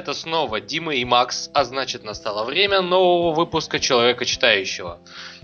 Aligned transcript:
Это 0.00 0.14
снова 0.14 0.62
Дима 0.62 0.94
и 0.94 1.04
Макс, 1.04 1.50
а 1.52 1.62
значит 1.62 2.04
настало 2.04 2.44
время 2.44 2.80
нового 2.80 3.34
выпуска 3.34 3.78
Человека 3.78 4.24
Читающего. 4.24 4.98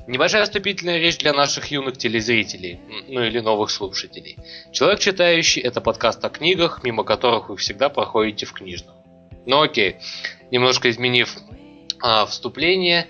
Небольшая 0.07 0.45
вступительная 0.45 0.97
речь 0.97 1.19
для 1.19 1.35
наших 1.35 1.71
юных 1.71 1.99
телезрителей, 1.99 2.81
ну 3.07 3.23
или 3.23 3.41
новых 3.41 3.71
слушателей. 3.71 4.39
Человек 4.73 5.01
Читающий– 5.01 5.61
это 5.63 5.83
подкаст 5.83 6.25
о 6.25 6.31
книгах, 6.31 6.83
мимо 6.85 7.05
которых 7.05 7.51
вы 7.51 7.59
всегда 7.59 7.91
проходите 7.91 8.47
в 8.47 8.55
книжном. 8.55 8.95
Ну 9.45 9.61
окей, 9.61 9.97
немножко 10.51 10.89
изменив 10.89 11.37
а, 12.01 12.25
вступление, 12.25 13.09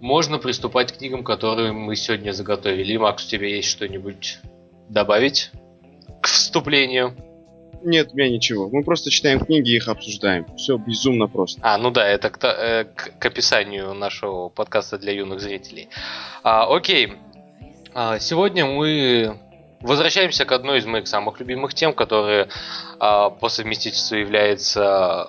можно 0.00 0.38
приступать 0.38 0.90
к 0.90 0.98
книгам, 0.98 1.22
которые 1.22 1.70
мы 1.70 1.94
сегодня 1.94 2.32
заготовили. 2.32 2.96
Макс, 2.96 3.24
у 3.24 3.28
тебя 3.28 3.46
есть 3.46 3.68
что-нибудь 3.68 4.40
добавить 4.88 5.52
к 6.20 6.26
вступлению? 6.26 7.14
Нет, 7.82 8.14
меня 8.14 8.28
ничего. 8.30 8.68
Мы 8.68 8.84
просто 8.84 9.10
читаем 9.10 9.40
книги 9.40 9.70
и 9.70 9.76
их 9.76 9.88
обсуждаем. 9.88 10.46
Все 10.56 10.76
безумно 10.76 11.28
просто. 11.28 11.60
А, 11.62 11.78
ну 11.78 11.90
да, 11.90 12.06
это 12.06 12.30
к, 12.30 12.44
э, 12.44 12.84
к, 12.84 13.18
к 13.18 13.26
описанию 13.26 13.94
нашего 13.94 14.48
подкаста 14.48 14.98
для 14.98 15.12
юных 15.12 15.40
зрителей. 15.40 15.88
А, 16.42 16.74
окей. 16.74 17.14
А, 17.94 18.18
сегодня 18.18 18.66
мы 18.66 19.38
возвращаемся 19.80 20.44
к 20.44 20.52
одной 20.52 20.78
из 20.78 20.86
моих 20.86 21.08
самых 21.08 21.40
любимых 21.40 21.74
тем, 21.74 21.94
которая 21.94 22.48
а, 22.98 23.30
по 23.30 23.48
совместительству 23.48 24.16
является 24.16 25.28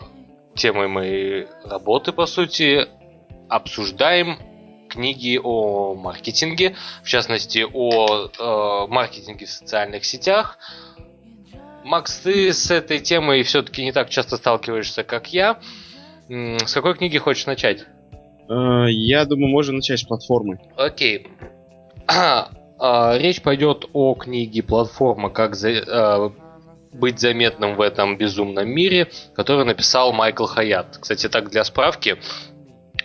темой 0.56 0.88
моей 0.88 1.48
работы, 1.64 2.12
по 2.12 2.26
сути. 2.26 2.88
Обсуждаем 3.48 4.38
книги 4.92 5.40
о 5.42 5.96
маркетинге, 5.96 6.76
в 7.04 7.08
частности 7.08 7.66
о 7.74 8.28
э, 8.28 8.88
маркетинге 8.88 9.46
в 9.46 9.50
социальных 9.50 10.06
сетях. 10.06 10.58
Макс, 11.84 12.20
ты 12.20 12.54
с 12.54 12.70
этой 12.72 13.00
темой 13.00 13.44
все-таки 13.44 13.84
не 13.84 13.92
так 13.92 14.10
часто 14.10 14.38
сталкиваешься, 14.38 15.04
как 15.04 15.34
я. 15.34 15.60
С 16.30 16.74
какой 16.74 16.96
книги 16.96 17.18
хочешь 17.18 17.46
начать? 17.46 17.86
Э, 18.50 18.86
я 18.90 19.26
думаю, 19.26 19.50
можно 19.50 19.74
начать 19.74 20.00
с 20.00 20.04
платформы. 20.04 20.60
Окей. 20.78 21.28
А, 22.84 23.16
речь 23.16 23.44
пойдет 23.44 23.86
о 23.94 24.16
книге 24.16 24.64
«Платформа. 24.64 25.30
Как 25.30 25.54
за, 25.54 25.70
э, 25.70 26.30
быть 26.92 27.20
заметным 27.20 27.76
в 27.76 27.82
этом 27.82 28.18
безумном 28.18 28.68
мире», 28.68 29.12
которую 29.36 29.68
написал 29.68 30.14
Майкл 30.14 30.46
Хаят. 30.46 30.98
Кстати, 31.00 31.30
так 31.30 31.52
для 31.52 31.64
справки, 31.64 32.18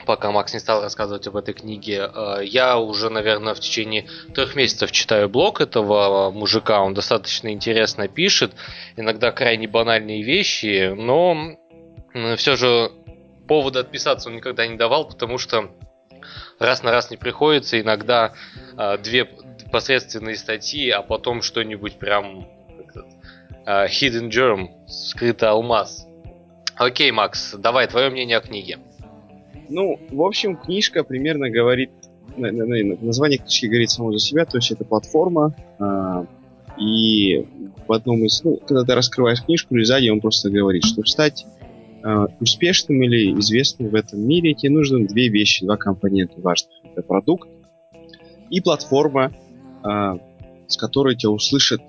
пока 0.07 0.31
Макс 0.31 0.55
не 0.55 0.61
стал 0.61 0.81
рассказывать 0.83 1.27
об 1.27 1.37
этой 1.37 1.53
книге, 1.53 2.11
э, 2.15 2.39
я 2.45 2.79
уже, 2.79 3.11
наверное, 3.11 3.55
в 3.55 3.61
течение 3.61 4.07
трех 4.35 4.55
месяцев 4.55 4.93
читаю 4.93 5.29
блог 5.29 5.61
этого 5.61 6.31
мужика. 6.31 6.81
Он 6.81 6.95
достаточно 6.95 7.53
интересно 7.53 8.09
пишет, 8.09 8.53
иногда 8.97 9.33
крайне 9.33 9.69
банальные 9.69 10.23
вещи, 10.23 10.95
но 10.97 11.57
все 12.37 12.57
же 12.57 12.93
повода 13.47 13.81
отписаться 13.81 14.29
он 14.29 14.37
никогда 14.37 14.67
не 14.67 14.77
давал, 14.77 15.09
потому 15.09 15.39
что 15.39 15.71
раз 16.59 16.83
на 16.83 16.91
раз 16.91 17.11
не 17.11 17.17
приходится, 17.17 17.81
иногда 17.81 18.33
э, 18.79 18.99
две 18.99 19.29
посредственные 19.71 20.37
статьи, 20.37 20.89
а 20.91 21.03
потом 21.03 21.43
что-нибудь 21.43 21.99
прям 21.99 22.49
э, 23.67 23.87
hidden 23.87 24.31
germ, 24.31 24.69
скрытый 24.89 25.49
алмаз. 25.49 26.07
Окей, 26.77 27.11
Макс, 27.11 27.55
давай 27.55 27.87
твое 27.87 28.11
мнение 28.11 28.37
о 28.37 28.41
книге. 28.41 28.79
Ну, 29.69 29.99
в 30.11 30.23
общем, 30.23 30.57
книжка 30.57 31.05
примерно 31.05 31.51
говорит, 31.51 31.91
название 32.37 33.39
книжки 33.39 33.67
говорит 33.67 33.91
само 33.91 34.13
за 34.13 34.19
себя, 34.19 34.45
то 34.45 34.59
есть 34.59 34.71
это 34.71 34.85
платформа, 34.85 35.55
э, 35.79 36.27
и 36.79 37.47
в 37.87 37.93
одном 37.93 38.25
из, 38.25 38.43
ну, 38.45 38.57
когда 38.57 38.85
ты 38.85 38.95
раскрываешь 38.95 39.43
книжку, 39.43 39.75
или 39.75 39.85
сзади 39.85 40.09
он 40.09 40.21
просто 40.21 40.51
говорит, 40.51 40.85
что 40.85 41.05
стать 41.05 41.47
э, 42.03 42.27
успешным 42.41 43.03
или 43.03 43.39
известным 43.39 43.89
в 43.89 43.95
этом 43.95 44.21
мире, 44.21 44.55
тебе 44.55 44.73
нужны 44.73 45.07
две 45.07 45.29
вещи, 45.29 45.65
два 45.65 45.77
компонента 45.77 46.41
важных. 46.41 46.73
Это 46.85 47.03
продукт 47.03 47.49
и 48.51 48.61
платформа, 48.61 49.33
э, 49.85 50.19
с 50.69 50.77
которой 50.77 51.17
тебя 51.17 51.31
услышат 51.31 51.81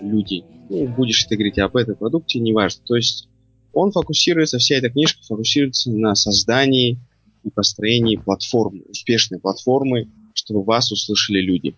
люди. 0.00 0.44
Ну, 0.68 0.88
будешь 0.88 1.24
ты 1.24 1.36
говорить 1.36 1.58
об 1.58 1.76
этом 1.76 1.94
продукте, 1.94 2.40
неважно. 2.40 2.82
То 2.86 2.96
есть 2.96 3.28
он 3.72 3.92
фокусируется, 3.92 4.58
вся 4.58 4.76
эта 4.76 4.90
книжка 4.90 5.22
фокусируется 5.26 5.90
на 5.90 6.14
создании 6.14 6.98
и 7.44 7.50
построении 7.50 8.16
платформы, 8.16 8.82
успешной 8.88 9.40
платформы, 9.40 10.08
чтобы 10.34 10.64
вас 10.64 10.90
услышали 10.92 11.40
люди. 11.40 11.76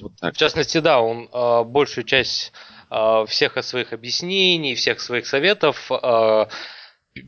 Вот 0.00 0.12
так. 0.20 0.34
В 0.34 0.38
частности, 0.38 0.78
да, 0.78 1.00
он 1.00 1.28
э, 1.32 1.64
большую 1.64 2.04
часть 2.04 2.52
э, 2.90 3.24
всех 3.26 3.62
своих 3.64 3.92
объяснений, 3.92 4.74
всех 4.74 5.00
своих 5.00 5.26
советов 5.26 5.90
э, 5.90 6.46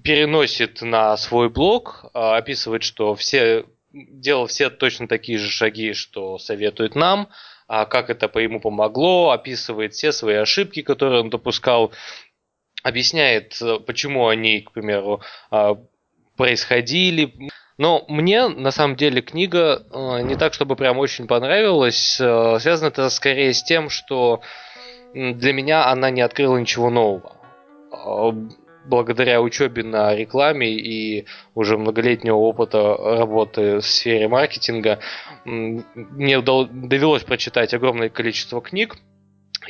переносит 0.03 0.83
на 0.83 1.17
свой 1.17 1.51
блог, 1.51 2.05
э, 2.15 2.19
описывает, 2.19 2.83
что 2.83 3.15
все 3.15 3.67
делал 3.93 4.47
все 4.47 4.71
точно 4.71 5.09
такие 5.09 5.39
же 5.39 5.51
шаги, 5.51 5.93
что 5.93 6.39
советует 6.39 6.95
нам, 6.95 7.29
а 7.69 7.85
как 7.85 8.11
это 8.11 8.29
по 8.29 8.39
ему 8.39 8.61
помогло, 8.61 9.31
описывает 9.31 9.93
все 9.95 10.13
свои 10.13 10.37
ошибки, 10.37 10.83
которые 10.83 11.21
он 11.21 11.31
допускал, 11.31 11.93
объясняет, 12.83 13.61
почему 13.87 14.29
они, 14.29 14.61
к 14.61 14.73
примеру, 14.73 15.21
происходили. 16.37 17.51
Но 17.79 18.05
мне, 18.09 18.49
на 18.49 18.71
самом 18.71 18.97
деле, 18.97 19.23
книга 19.23 19.83
э, 19.91 20.23
не 20.23 20.37
так, 20.37 20.55
чтобы 20.55 20.77
прям 20.77 20.99
очень 20.99 21.27
понравилась. 21.27 22.19
Э, 22.21 22.59
связано 22.61 22.89
это 22.89 23.09
скорее 23.11 23.55
с 23.55 23.63
тем, 23.63 23.91
что 23.91 24.41
для 25.15 25.53
меня 25.53 25.87
она 25.87 26.11
не 26.11 26.21
открыла 26.21 26.59
ничего 26.59 26.91
нового. 26.91 27.37
Э, 27.93 28.33
благодаря 28.85 29.41
учебе 29.41 29.85
на 29.85 30.15
рекламе 30.15 30.71
и 30.71 31.27
уже 31.55 31.79
многолетнего 31.79 32.37
опыта 32.37 32.97
работы 32.97 33.77
в 33.77 33.83
сфере 33.83 34.29
маркетинга, 34.29 34.99
мне 35.45 36.41
довелось 36.41 37.23
прочитать 37.23 37.75
огромное 37.75 38.09
количество 38.09 38.61
книг, 38.61 38.97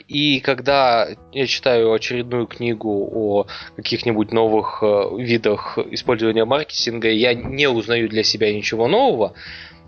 и 0.08 0.40
когда 0.40 1.08
я 1.32 1.46
читаю 1.46 1.92
очередную 1.92 2.46
книгу 2.46 3.08
о 3.12 3.46
каких-нибудь 3.76 4.32
новых 4.32 4.82
э, 4.82 5.08
видах 5.18 5.78
использования 5.90 6.44
маркетинга, 6.44 7.10
я 7.10 7.34
не 7.34 7.68
узнаю 7.68 8.08
для 8.08 8.22
себя 8.22 8.52
ничего 8.52 8.88
нового, 8.88 9.34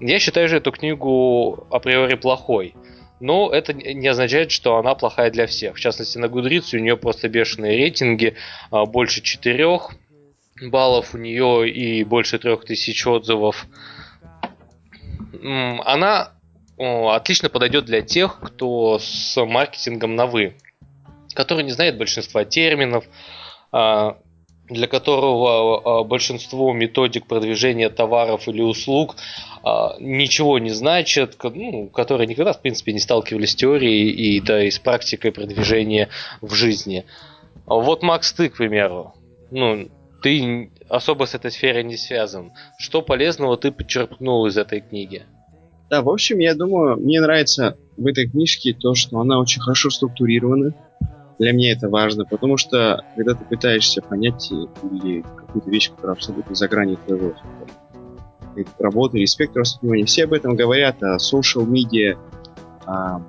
я 0.00 0.18
считаю 0.18 0.48
же 0.48 0.56
эту 0.58 0.72
книгу 0.72 1.66
априори 1.70 2.14
плохой. 2.14 2.74
Но 3.20 3.50
это 3.50 3.72
не 3.72 4.06
означает, 4.08 4.50
что 4.50 4.76
она 4.76 4.94
плохая 4.94 5.30
для 5.30 5.46
всех. 5.46 5.76
В 5.76 5.80
частности, 5.80 6.18
на 6.18 6.26
Goodreads 6.26 6.76
у 6.76 6.78
нее 6.78 6.96
просто 6.96 7.28
бешеные 7.28 7.76
рейтинги, 7.78 8.34
а, 8.70 8.84
больше 8.86 9.22
4 9.22 9.78
баллов 10.62 11.14
у 11.14 11.18
нее 11.18 11.70
и 11.70 12.04
больше 12.04 12.38
3000 12.38 13.08
отзывов. 13.08 13.66
Она 15.42 16.33
отлично 16.78 17.48
подойдет 17.48 17.84
для 17.84 18.02
тех, 18.02 18.40
кто 18.40 18.98
с 18.98 19.42
маркетингом 19.44 20.16
на 20.16 20.26
вы, 20.26 20.56
который 21.34 21.64
не 21.64 21.70
знает 21.70 21.98
большинства 21.98 22.44
терминов, 22.44 23.04
а, 23.72 24.18
для 24.68 24.86
которого 24.86 26.00
а, 26.00 26.04
большинство 26.04 26.72
методик 26.72 27.26
продвижения 27.26 27.90
товаров 27.90 28.48
или 28.48 28.62
услуг 28.62 29.16
а, 29.62 29.94
ничего 30.00 30.58
не 30.58 30.70
значит, 30.70 31.36
ну, 31.42 31.88
которые 31.88 32.26
никогда, 32.26 32.52
в 32.52 32.60
принципе, 32.60 32.92
не 32.92 33.00
сталкивались 33.00 33.50
с 33.50 33.56
теорией 33.56 34.10
и, 34.10 34.40
да, 34.40 34.64
и 34.64 34.70
с 34.70 34.78
практикой 34.78 35.32
продвижения 35.32 36.08
в 36.40 36.54
жизни. 36.54 37.04
Вот, 37.66 38.02
Макс, 38.02 38.32
ты, 38.32 38.48
к 38.48 38.56
примеру, 38.56 39.14
ну, 39.50 39.88
ты 40.22 40.70
особо 40.88 41.26
с 41.26 41.34
этой 41.34 41.50
сферой 41.50 41.84
не 41.84 41.96
связан. 41.96 42.52
Что 42.78 43.02
полезного 43.02 43.56
ты 43.56 43.70
подчеркнул 43.70 44.46
из 44.46 44.56
этой 44.56 44.80
книги? 44.80 45.24
Да, 45.90 46.02
в 46.02 46.08
общем, 46.08 46.38
я 46.38 46.54
думаю, 46.54 46.96
мне 46.96 47.20
нравится 47.20 47.76
в 47.96 48.06
этой 48.06 48.28
книжке 48.28 48.74
то, 48.74 48.94
что 48.94 49.20
она 49.20 49.38
очень 49.38 49.60
хорошо 49.60 49.90
структурирована. 49.90 50.74
Для 51.38 51.52
меня 51.52 51.72
это 51.72 51.88
важно, 51.88 52.24
потому 52.24 52.56
что 52.56 53.04
когда 53.16 53.34
ты 53.34 53.44
пытаешься 53.44 54.00
понять 54.00 54.50
или 54.50 55.22
какую-то 55.22 55.70
вещь, 55.70 55.90
которая 55.90 56.16
абсолютно 56.16 56.54
за 56.54 56.68
гранью 56.68 56.96
твоего 57.04 57.34
работы 58.78 59.18
или 59.18 59.26
спектра 59.26 59.60
воспринимания, 59.60 60.06
все 60.06 60.24
об 60.24 60.32
этом 60.32 60.54
говорят, 60.54 61.02
о 61.02 61.16
social 61.16 61.66
media, 61.66 62.16
о 62.86 63.20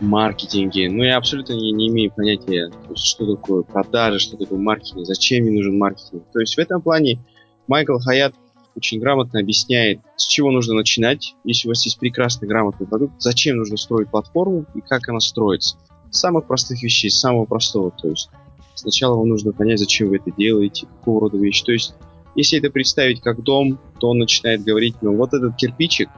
маркетинге, 0.00 0.90
но 0.90 1.04
я 1.04 1.16
абсолютно 1.16 1.54
не, 1.54 1.72
не 1.72 1.88
имею 1.88 2.12
понятия, 2.12 2.70
есть, 2.90 3.04
что 3.04 3.34
такое 3.34 3.62
продажи, 3.62 4.18
что 4.18 4.36
такое 4.36 4.58
маркетинг, 4.58 5.06
зачем 5.06 5.44
мне 5.44 5.52
нужен 5.52 5.78
маркетинг. 5.78 6.24
То 6.32 6.40
есть 6.40 6.54
в 6.54 6.58
этом 6.58 6.82
плане 6.82 7.24
Майкл 7.66 7.98
Хаят 7.98 8.34
очень 8.76 9.00
грамотно 9.00 9.40
объясняет, 9.40 10.00
с 10.16 10.26
чего 10.26 10.50
нужно 10.50 10.74
начинать, 10.74 11.34
если 11.44 11.68
у 11.68 11.70
вас 11.70 11.84
есть 11.84 11.98
прекрасный 11.98 12.48
грамотный 12.48 12.86
продукт, 12.86 13.14
зачем 13.18 13.56
нужно 13.56 13.76
строить 13.76 14.10
платформу 14.10 14.66
и 14.74 14.80
как 14.80 15.08
она 15.08 15.20
строится. 15.20 15.76
Самых 16.10 16.46
простых 16.46 16.82
вещей, 16.82 17.10
самого 17.10 17.44
простого. 17.44 17.90
То 17.90 18.08
есть 18.08 18.30
сначала 18.74 19.16
вам 19.16 19.28
нужно 19.28 19.52
понять, 19.52 19.78
зачем 19.78 20.08
вы 20.08 20.16
это 20.16 20.30
делаете, 20.30 20.86
какого 20.86 21.22
рода 21.22 21.38
вещи. 21.38 21.64
То 21.64 21.72
есть 21.72 21.94
если 22.34 22.58
это 22.58 22.70
представить 22.70 23.20
как 23.20 23.42
дом, 23.42 23.78
то 24.00 24.10
он 24.10 24.18
начинает 24.18 24.64
говорить, 24.64 24.96
ну 25.02 25.16
вот 25.16 25.34
этот 25.34 25.56
кирпичик, 25.56 26.08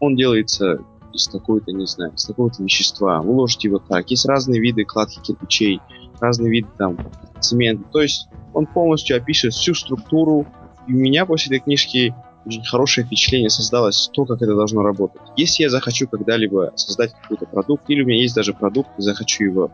он 0.00 0.16
делается 0.16 0.78
из 1.12 1.28
такой-то, 1.28 1.72
не 1.72 1.86
знаю, 1.86 2.12
из 2.14 2.24
такого-то 2.24 2.62
вещества. 2.62 3.22
Вы 3.22 3.32
ложите 3.32 3.68
его 3.68 3.78
так. 3.78 4.10
Есть 4.10 4.26
разные 4.26 4.60
виды 4.60 4.84
кладки 4.84 5.20
кирпичей, 5.20 5.80
разные 6.20 6.50
виды 6.50 6.68
там 6.76 6.98
цемента. 7.40 7.84
То 7.92 8.02
есть 8.02 8.28
он 8.52 8.66
полностью 8.66 9.16
опишет 9.16 9.52
всю 9.52 9.74
структуру. 9.74 10.46
И 10.86 10.92
у 10.92 10.96
меня 10.96 11.26
после 11.26 11.56
этой 11.56 11.64
книжки 11.64 12.14
очень 12.44 12.64
хорошее 12.64 13.06
впечатление 13.06 13.50
создалось 13.50 14.10
то, 14.12 14.24
как 14.26 14.42
это 14.42 14.54
должно 14.54 14.82
работать. 14.82 15.22
Если 15.36 15.62
я 15.62 15.70
захочу 15.70 16.06
когда-либо 16.06 16.72
создать 16.76 17.14
какой-то 17.22 17.46
продукт, 17.46 17.84
или 17.88 18.02
у 18.02 18.06
меня 18.06 18.20
есть 18.20 18.34
даже 18.34 18.52
продукт, 18.52 18.90
и 18.98 19.02
захочу 19.02 19.44
его, 19.44 19.70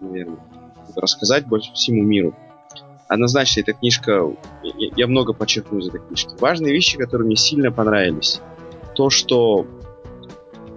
наверное, 0.00 0.38
рассказать 0.96 1.46
больше 1.46 1.72
всему 1.74 2.02
миру, 2.02 2.34
однозначно 3.06 3.60
эта 3.60 3.72
книжка, 3.72 4.22
я, 4.62 5.06
много 5.06 5.32
подчеркну 5.32 5.78
из 5.78 5.88
этой 5.88 6.00
книжки. 6.00 6.30
Важные 6.40 6.72
вещи, 6.72 6.98
которые 6.98 7.26
мне 7.26 7.36
сильно 7.36 7.70
понравились. 7.70 8.40
То, 8.94 9.10
что 9.10 9.66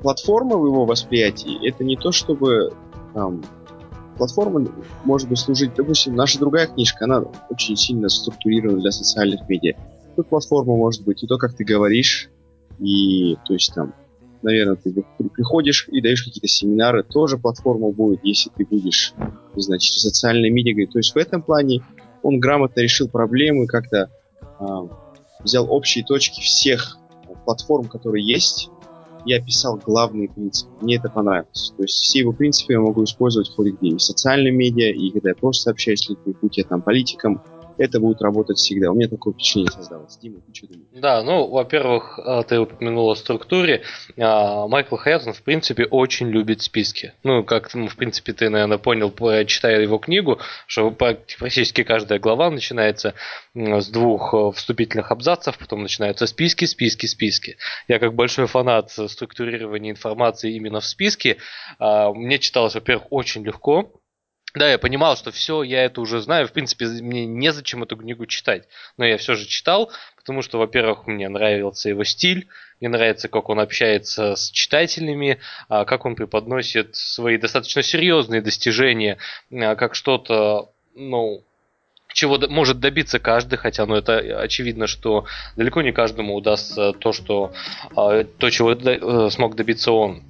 платформа 0.01 0.57
в 0.57 0.65
его 0.65 0.85
восприятии, 0.85 1.67
это 1.67 1.83
не 1.83 1.97
то, 1.97 2.11
чтобы 2.11 2.71
там, 3.13 3.43
платформа 4.17 4.67
может 5.03 5.29
быть 5.29 5.39
служить, 5.39 5.73
допустим, 5.75 6.15
наша 6.15 6.39
другая 6.39 6.67
книжка, 6.67 7.05
она 7.05 7.23
очень 7.49 7.75
сильно 7.75 8.09
структурирована 8.09 8.79
для 8.79 8.91
социальных 8.91 9.47
медиа. 9.49 9.75
Тут 10.15 10.27
платформа 10.27 10.75
может 10.75 11.03
быть 11.03 11.23
и 11.23 11.27
то, 11.27 11.37
как 11.37 11.55
ты 11.55 11.63
говоришь, 11.63 12.29
и 12.79 13.35
то 13.45 13.53
есть 13.53 13.73
там, 13.73 13.93
наверное, 14.41 14.75
ты 14.75 14.93
приходишь 15.33 15.87
и 15.89 16.01
даешь 16.01 16.23
какие-то 16.23 16.47
семинары, 16.47 17.03
тоже 17.03 17.37
платформа 17.37 17.91
будет, 17.91 18.19
если 18.23 18.49
ты 18.55 18.65
будешь, 18.65 19.13
не 19.55 19.79
социальные 19.79 20.51
медиа. 20.51 20.87
То 20.91 20.99
есть 20.99 21.13
в 21.13 21.17
этом 21.17 21.41
плане 21.41 21.81
он 22.23 22.39
грамотно 22.39 22.81
решил 22.81 23.07
проблемы, 23.07 23.67
как-то 23.67 24.09
э, 24.59 24.65
взял 25.43 25.71
общие 25.71 26.03
точки 26.03 26.41
всех 26.41 26.97
платформ, 27.45 27.87
которые 27.87 28.25
есть, 28.25 28.69
и 29.25 29.33
описал 29.33 29.77
главные 29.77 30.29
принципы. 30.29 30.71
Мне 30.81 30.97
это 30.97 31.09
понравилось. 31.09 31.73
То 31.77 31.83
есть 31.83 31.95
все 31.95 32.19
его 32.19 32.31
принципы 32.31 32.73
я 32.73 32.79
могу 32.79 33.03
использовать 33.03 33.49
ходе 33.49 33.71
где 33.71 33.89
и 33.89 33.95
в 33.95 34.01
социальном 34.01 34.55
медиа, 34.55 34.91
и 34.91 35.11
когда 35.11 35.29
я 35.29 35.35
просто 35.35 35.71
общаюсь 35.71 36.01
с 36.01 36.09
людьми, 36.09 36.35
будь 36.41 36.57
я 36.57 36.63
там 36.63 36.81
политиком, 36.81 37.41
это 37.77 37.99
будет 37.99 38.21
работать 38.21 38.57
всегда. 38.57 38.91
У 38.91 38.95
меня 38.95 39.07
такое 39.07 39.33
впечатление 39.33 39.71
создалось. 39.71 40.17
Дима, 40.17 40.41
ты 40.41 40.53
что 40.53 40.67
думаешь? 40.67 40.87
Да, 40.93 41.23
ну, 41.23 41.47
во-первых, 41.47 42.19
а, 42.19 42.43
ты 42.43 42.59
упомянул 42.59 43.09
о 43.09 43.15
структуре. 43.15 43.83
А, 44.17 44.67
Майкл 44.67 44.95
Хайатон, 44.95 45.33
в 45.33 45.41
принципе, 45.41 45.85
очень 45.85 46.29
любит 46.29 46.61
списки. 46.61 47.13
Ну, 47.23 47.43
как, 47.43 47.73
ну, 47.73 47.87
в 47.87 47.95
принципе, 47.95 48.33
ты, 48.33 48.49
наверное, 48.49 48.77
понял, 48.77 49.11
читая 49.45 49.81
его 49.81 49.97
книгу, 49.97 50.39
что 50.67 50.91
практически 50.91 51.83
каждая 51.83 52.19
глава 52.19 52.49
начинается 52.49 53.13
с 53.53 53.87
двух 53.89 54.33
э, 54.33 54.51
вступительных 54.55 55.11
абзацев, 55.11 55.57
потом 55.57 55.81
начинаются 55.81 56.27
списки, 56.27 56.65
списки, 56.65 57.05
списки. 57.05 57.57
Я 57.87 57.99
как 57.99 58.13
большой 58.13 58.47
фанат 58.47 58.91
структурирования 58.91 59.91
информации 59.91 60.55
именно 60.55 60.79
в 60.79 60.85
списке, 60.85 61.37
а, 61.79 62.13
мне 62.13 62.39
читалось, 62.39 62.75
во-первых, 62.75 63.07
очень 63.09 63.43
легко, 63.43 63.91
да, 64.53 64.69
я 64.69 64.77
понимал, 64.77 65.15
что 65.15 65.31
все, 65.31 65.63
я 65.63 65.85
это 65.85 66.01
уже 66.01 66.21
знаю. 66.21 66.47
В 66.47 66.51
принципе, 66.51 66.85
мне 66.85 67.25
незачем 67.25 67.83
эту 67.83 67.95
книгу 67.95 68.25
читать. 68.25 68.67
Но 68.97 69.05
я 69.05 69.17
все 69.17 69.35
же 69.35 69.45
читал, 69.45 69.91
потому 70.17 70.41
что, 70.41 70.57
во-первых, 70.57 71.07
мне 71.07 71.29
нравился 71.29 71.89
его 71.89 72.03
стиль, 72.03 72.47
мне 72.79 72.89
нравится, 72.89 73.29
как 73.29 73.49
он 73.49 73.59
общается 73.59 74.35
с 74.35 74.49
читателями, 74.51 75.39
а, 75.69 75.85
как 75.85 76.05
он 76.05 76.15
преподносит 76.15 76.95
свои 76.95 77.37
достаточно 77.37 77.81
серьезные 77.83 78.41
достижения, 78.41 79.17
а, 79.51 79.75
как 79.75 79.95
что-то, 79.95 80.69
ну, 80.95 81.43
чего 82.13 82.37
может 82.49 82.79
добиться 82.79 83.19
каждый, 83.19 83.55
хотя, 83.57 83.85
ну, 83.85 83.95
это 83.95 84.17
очевидно, 84.17 84.87
что 84.87 85.25
далеко 85.55 85.81
не 85.81 85.93
каждому 85.93 86.35
удастся 86.35 86.93
то, 86.93 87.13
что, 87.13 87.53
а, 87.95 88.23
то 88.23 88.49
чего 88.49 88.73
э, 88.73 89.29
смог 89.29 89.55
добиться 89.55 89.91
он. 89.91 90.23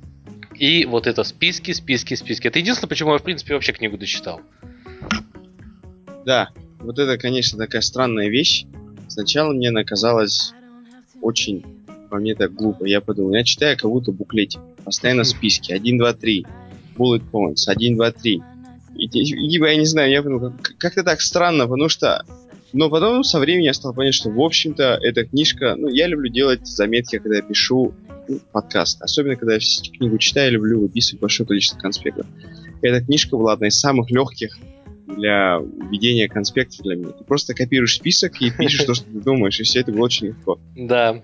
И 0.61 0.85
вот 0.85 1.07
это 1.07 1.23
списки, 1.23 1.71
списки, 1.71 2.13
списки. 2.13 2.47
Это 2.47 2.59
единственное, 2.59 2.89
почему 2.89 3.13
я, 3.13 3.17
в 3.17 3.23
принципе, 3.23 3.55
вообще 3.55 3.71
книгу 3.71 3.97
дочитал. 3.97 4.41
Да, 6.23 6.49
вот 6.77 6.99
это, 6.99 7.17
конечно, 7.17 7.57
такая 7.57 7.81
странная 7.81 8.29
вещь. 8.29 8.65
Сначала 9.07 9.53
мне 9.53 9.69
она 9.69 9.83
казалась 9.83 10.53
очень, 11.19 11.65
по 12.11 12.17
мне 12.17 12.35
так 12.35 12.53
глупо. 12.53 12.85
Я 12.85 13.01
подумал, 13.01 13.33
я 13.33 13.43
читаю 13.43 13.75
как 13.75 13.89
будто 13.89 14.11
буклетик. 14.11 14.61
Постоянно 14.85 15.23
списки. 15.23 15.71
1, 15.71 15.97
2, 15.97 16.13
3. 16.13 16.45
Bullet 16.95 17.23
points. 17.31 17.63
1, 17.65 17.95
2, 17.95 18.11
3. 18.11 18.43
И, 18.97 19.07
либо 19.07 19.67
я 19.67 19.77
не 19.77 19.85
знаю, 19.87 20.11
я 20.11 20.21
подумал, 20.21 20.53
как-то 20.77 21.03
так 21.03 21.21
странно, 21.21 21.63
потому 21.63 21.89
что 21.89 22.23
но 22.73 22.89
потом 22.89 23.23
со 23.23 23.39
временем 23.39 23.65
я 23.65 23.73
стал 23.73 23.93
понять, 23.93 24.13
что, 24.13 24.29
в 24.29 24.39
общем-то, 24.39 24.99
эта 25.01 25.25
книжка... 25.25 25.75
Ну, 25.77 25.87
я 25.87 26.07
люблю 26.07 26.31
делать 26.31 26.65
заметки, 26.65 27.19
когда 27.19 27.37
я 27.37 27.41
пишу 27.41 27.93
подкаст. 28.51 29.01
Особенно, 29.01 29.35
когда 29.35 29.55
я 29.55 29.59
книгу 29.59 30.17
читаю, 30.17 30.53
люблю 30.53 30.81
выписывать 30.81 31.21
большое 31.21 31.47
количество 31.47 31.77
конспектов. 31.77 32.27
Эта 32.81 33.03
книжка 33.03 33.37
была 33.37 33.53
одна 33.53 33.67
из 33.67 33.79
самых 33.79 34.09
легких 34.09 34.57
для 35.07 35.59
ведения 35.89 36.29
конспектов 36.29 36.81
для 36.81 36.95
меня. 36.95 37.09
Ты 37.09 37.23
просто 37.23 37.53
копируешь 37.53 37.95
список 37.95 38.41
и 38.41 38.51
пишешь 38.51 38.85
то, 38.85 38.93
что 38.93 39.05
ты 39.05 39.19
думаешь, 39.19 39.59
и 39.59 39.63
все 39.63 39.81
это 39.81 39.91
было 39.91 40.05
очень 40.05 40.27
легко. 40.27 40.59
Да. 40.75 41.21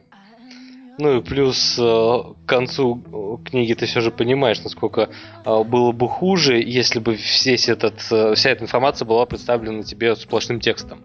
Ну 1.00 1.20
и 1.20 1.22
плюс 1.22 1.78
э, 1.78 1.82
к 1.82 2.50
концу 2.50 3.40
книги 3.46 3.74
ты 3.74 3.86
все 3.86 4.02
же 4.02 4.10
понимаешь, 4.10 4.62
насколько 4.64 5.10
э, 5.46 5.64
было 5.64 5.92
бы 5.92 6.10
хуже, 6.10 6.60
если 6.60 7.00
бы 7.00 7.16
весь 7.16 7.70
этот, 7.70 8.00
э, 8.12 8.34
вся 8.34 8.50
эта 8.50 8.64
информация 8.64 9.06
была 9.06 9.28
представлена 9.28 9.84
тебе 9.84 10.16
сплошным 10.16 10.60
текстом. 10.60 11.04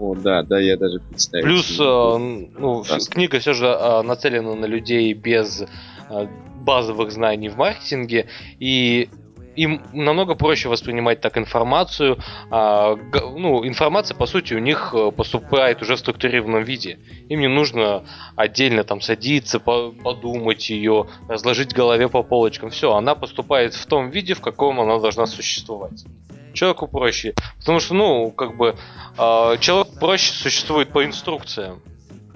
О, 0.00 0.14
да, 0.14 0.42
да, 0.42 0.58
я 0.58 0.78
даже 0.78 0.98
представил. 0.98 1.44
Плюс, 1.44 1.78
э, 1.78 1.82
ну, 1.82 2.82
книга 3.10 3.38
все 3.38 3.52
же 3.52 3.66
э, 3.66 4.00
нацелена 4.00 4.54
на 4.54 4.64
людей 4.64 5.12
без 5.12 5.60
э, 5.60 6.26
базовых 6.56 7.12
знаний 7.12 7.50
в 7.50 7.58
маркетинге, 7.58 8.26
и 8.58 9.10
им 9.56 9.82
намного 9.92 10.36
проще 10.36 10.70
воспринимать 10.70 11.20
так 11.20 11.36
информацию. 11.36 12.16
А, 12.50 12.96
ну, 13.12 13.66
информация, 13.66 14.16
по 14.16 14.24
сути, 14.24 14.54
у 14.54 14.58
них 14.58 14.94
поступает 15.16 15.82
уже 15.82 15.96
в 15.96 15.98
структурированном 15.98 16.62
виде. 16.62 16.98
Им 17.28 17.40
не 17.40 17.48
нужно 17.48 18.04
отдельно 18.36 18.84
там 18.84 19.02
садиться, 19.02 19.60
подумать 19.60 20.70
ее, 20.70 21.08
разложить 21.28 21.72
в 21.72 21.76
голове 21.76 22.08
по 22.08 22.22
полочкам. 22.22 22.70
Все, 22.70 22.94
она 22.94 23.14
поступает 23.14 23.74
в 23.74 23.84
том 23.84 24.08
виде, 24.08 24.32
в 24.32 24.40
каком 24.40 24.80
она 24.80 24.98
должна 24.98 25.26
существовать 25.26 26.06
человеку 26.52 26.86
проще. 26.86 27.34
Потому 27.58 27.80
что, 27.80 27.94
ну, 27.94 28.30
как 28.30 28.56
бы, 28.56 28.76
э, 29.18 29.56
человек 29.60 29.98
проще 29.98 30.32
существует 30.32 30.90
по 30.90 31.04
инструкциям. 31.04 31.82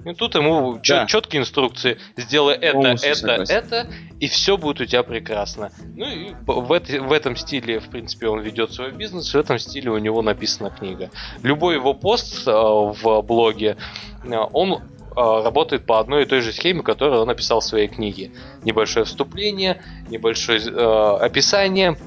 И 0.05 0.13
тут 0.13 0.35
ему 0.35 0.79
да. 0.87 1.07
четкие 1.07 1.41
инструкции. 1.41 1.97
Сделай 2.15 2.55
это, 2.55 2.73
Полностью 2.73 3.11
это, 3.11 3.19
согласен. 3.19 3.55
это, 3.55 3.87
и 4.19 4.27
все 4.27 4.55
будет 4.55 4.79
у 4.79 4.85
тебя 4.85 5.01
прекрасно. 5.01 5.71
Ну 5.95 6.05
и 6.05 6.35
в, 6.45 6.71
это, 6.71 7.01
в 7.01 7.11
этом 7.11 7.35
стиле, 7.35 7.79
в 7.79 7.89
принципе, 7.89 8.27
он 8.27 8.41
ведет 8.41 8.71
свой 8.71 8.91
бизнес, 8.91 9.33
в 9.33 9.37
этом 9.37 9.57
стиле 9.57 9.89
у 9.89 9.97
него 9.97 10.21
написана 10.21 10.69
книга. 10.69 11.09
Любой 11.41 11.75
его 11.75 11.95
пост 11.95 12.47
э, 12.47 12.51
в 12.51 13.21
блоге, 13.23 13.77
э, 14.23 14.37
он 14.53 14.83
работает 15.15 15.85
по 15.85 16.01
одной 16.01 16.23
и 16.23 16.25
той 16.25 16.41
же 16.41 16.51
схеме, 16.51 16.83
которую 16.83 17.21
он 17.21 17.27
написал 17.27 17.61
в 17.61 17.63
своей 17.63 17.87
книге. 17.87 18.31
Небольшое 18.63 19.05
вступление, 19.05 19.81
небольшое 20.09 20.59
э, 20.59 21.17
описание 21.21 21.97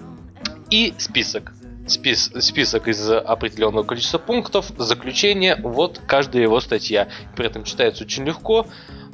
и 0.70 0.92
список 0.98 1.54
спис 1.88 2.30
список 2.40 2.88
из 2.88 3.10
определенного 3.10 3.84
количества 3.84 4.18
пунктов, 4.18 4.70
заключение, 4.76 5.56
вот 5.62 6.00
каждая 6.06 6.42
его 6.42 6.60
статья. 6.60 7.08
При 7.36 7.46
этом 7.46 7.64
читается 7.64 8.04
очень 8.04 8.24
легко. 8.24 8.66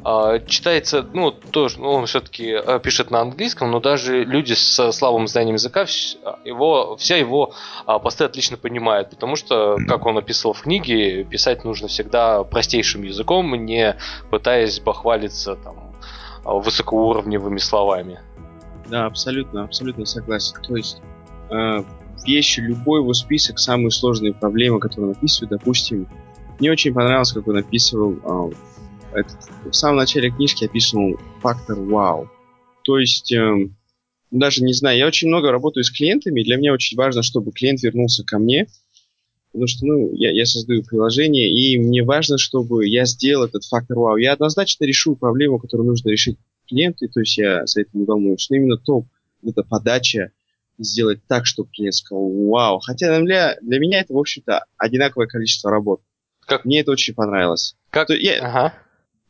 Uh, 0.03 0.47
читается, 0.47 1.03
ну, 1.15 1.31
тоже, 1.31 1.81
ну, 1.81 1.91
он 1.91 2.05
все-таки 2.05 2.51
uh, 2.51 2.79
пишет 2.79 3.11
на 3.11 3.23
английском, 3.23 3.71
но 3.71 3.81
даже 3.81 4.23
люди 4.23 4.53
с 4.53 4.93
слабым 4.93 5.27
знанием 5.27 5.55
языка, 5.55 5.87
его, 6.45 6.97
вся 6.99 7.17
его 7.17 7.55
uh, 7.87 7.99
посты 7.99 8.25
отлично 8.25 8.59
понимают, 8.59 9.09
потому 9.09 9.35
что, 9.35 9.79
как 9.89 10.05
он 10.05 10.19
описывал 10.19 10.53
в 10.53 10.61
книге, 10.61 11.25
писать 11.25 11.65
нужно 11.65 11.89
всегда 11.89 12.45
простейшим 12.45 13.03
языком, 13.03 13.55
не 13.55 13.97
пытаясь 14.31 14.79
бахвалиться 14.79 15.57
там 15.57 15.97
высокоуровневыми 16.45 17.57
словами. 17.57 18.21
Да, 18.87 19.07
абсолютно, 19.07 19.65
абсолютно 19.65 20.05
согласен. 20.05 20.61
То 20.63 20.77
есть 20.77 21.01
вещи, 22.27 22.61
любой 22.61 23.01
его 23.01 23.13
список, 23.13 23.59
самые 23.59 23.91
сложные 23.91 24.35
проблемы, 24.35 24.81
которые 24.81 25.11
он 25.11 25.17
описывает, 25.17 25.51
допустим, 25.51 26.09
мне 26.59 26.71
очень 26.71 26.95
понравилось, 26.95 27.33
как 27.33 27.49
он 27.49 27.57
описывал 27.57 28.17
а, 28.25 28.51
этот, 29.15 29.37
в 29.65 29.73
самом 29.73 29.97
начале 29.97 30.31
книжки 30.31 30.65
описывал 30.65 31.19
фактор 31.41 31.79
вау. 31.81 32.31
То 32.83 32.99
есть, 32.99 33.33
э, 33.33 33.69
даже 34.31 34.63
не 34.63 34.73
знаю, 34.73 34.99
я 34.99 35.07
очень 35.07 35.29
много 35.29 35.51
работаю 35.51 35.85
с 35.85 35.91
клиентами, 35.91 36.41
и 36.41 36.45
для 36.45 36.57
меня 36.57 36.73
очень 36.73 36.97
важно, 36.97 37.23
чтобы 37.23 37.53
клиент 37.53 37.83
вернулся 37.83 38.25
ко 38.25 38.39
мне, 38.39 38.67
потому 39.53 39.67
что, 39.67 39.87
ну, 39.87 40.13
я, 40.15 40.33
я 40.33 40.45
создаю 40.47 40.83
приложение, 40.83 41.51
и 41.51 41.79
мне 41.79 42.03
важно, 42.03 42.39
чтобы 42.39 42.87
я 42.87 43.05
сделал 43.05 43.45
этот 43.45 43.65
фактор 43.65 43.99
вау. 43.99 44.17
Я 44.17 44.33
однозначно 44.33 44.85
решу 44.85 45.17
проблему, 45.17 45.59
которую 45.59 45.89
нужно 45.89 46.11
решить 46.11 46.39
клиенту, 46.69 47.09
то 47.09 47.21
есть 47.21 47.39
я 47.39 47.67
за 47.67 47.83
это 47.83 47.91
не 47.95 48.05
волнуюсь, 48.05 48.49
но 48.51 48.57
именно 48.57 48.77
то, 48.77 49.07
это 49.45 49.63
подача, 49.63 50.33
сделать 50.79 51.21
так, 51.27 51.47
чтобы 51.47 51.71
клиент 51.71 51.95
сказал 51.95 52.29
«Вау!». 52.49 52.81
Хотя 52.81 53.19
для, 53.21 53.57
для 53.61 53.79
меня 53.79 54.01
это, 54.01 54.13
в 54.13 54.19
общем-то, 54.19 54.65
одинаковое 54.77 55.27
количество 55.27 55.71
работ. 55.71 56.03
Как? 56.47 56.65
Мне 56.65 56.81
это 56.81 56.91
очень 56.91 57.15
понравилось. 57.15 57.77
Как? 57.91 58.09
То, 58.09 58.15
я... 58.15 58.41
Ага. 58.41 58.75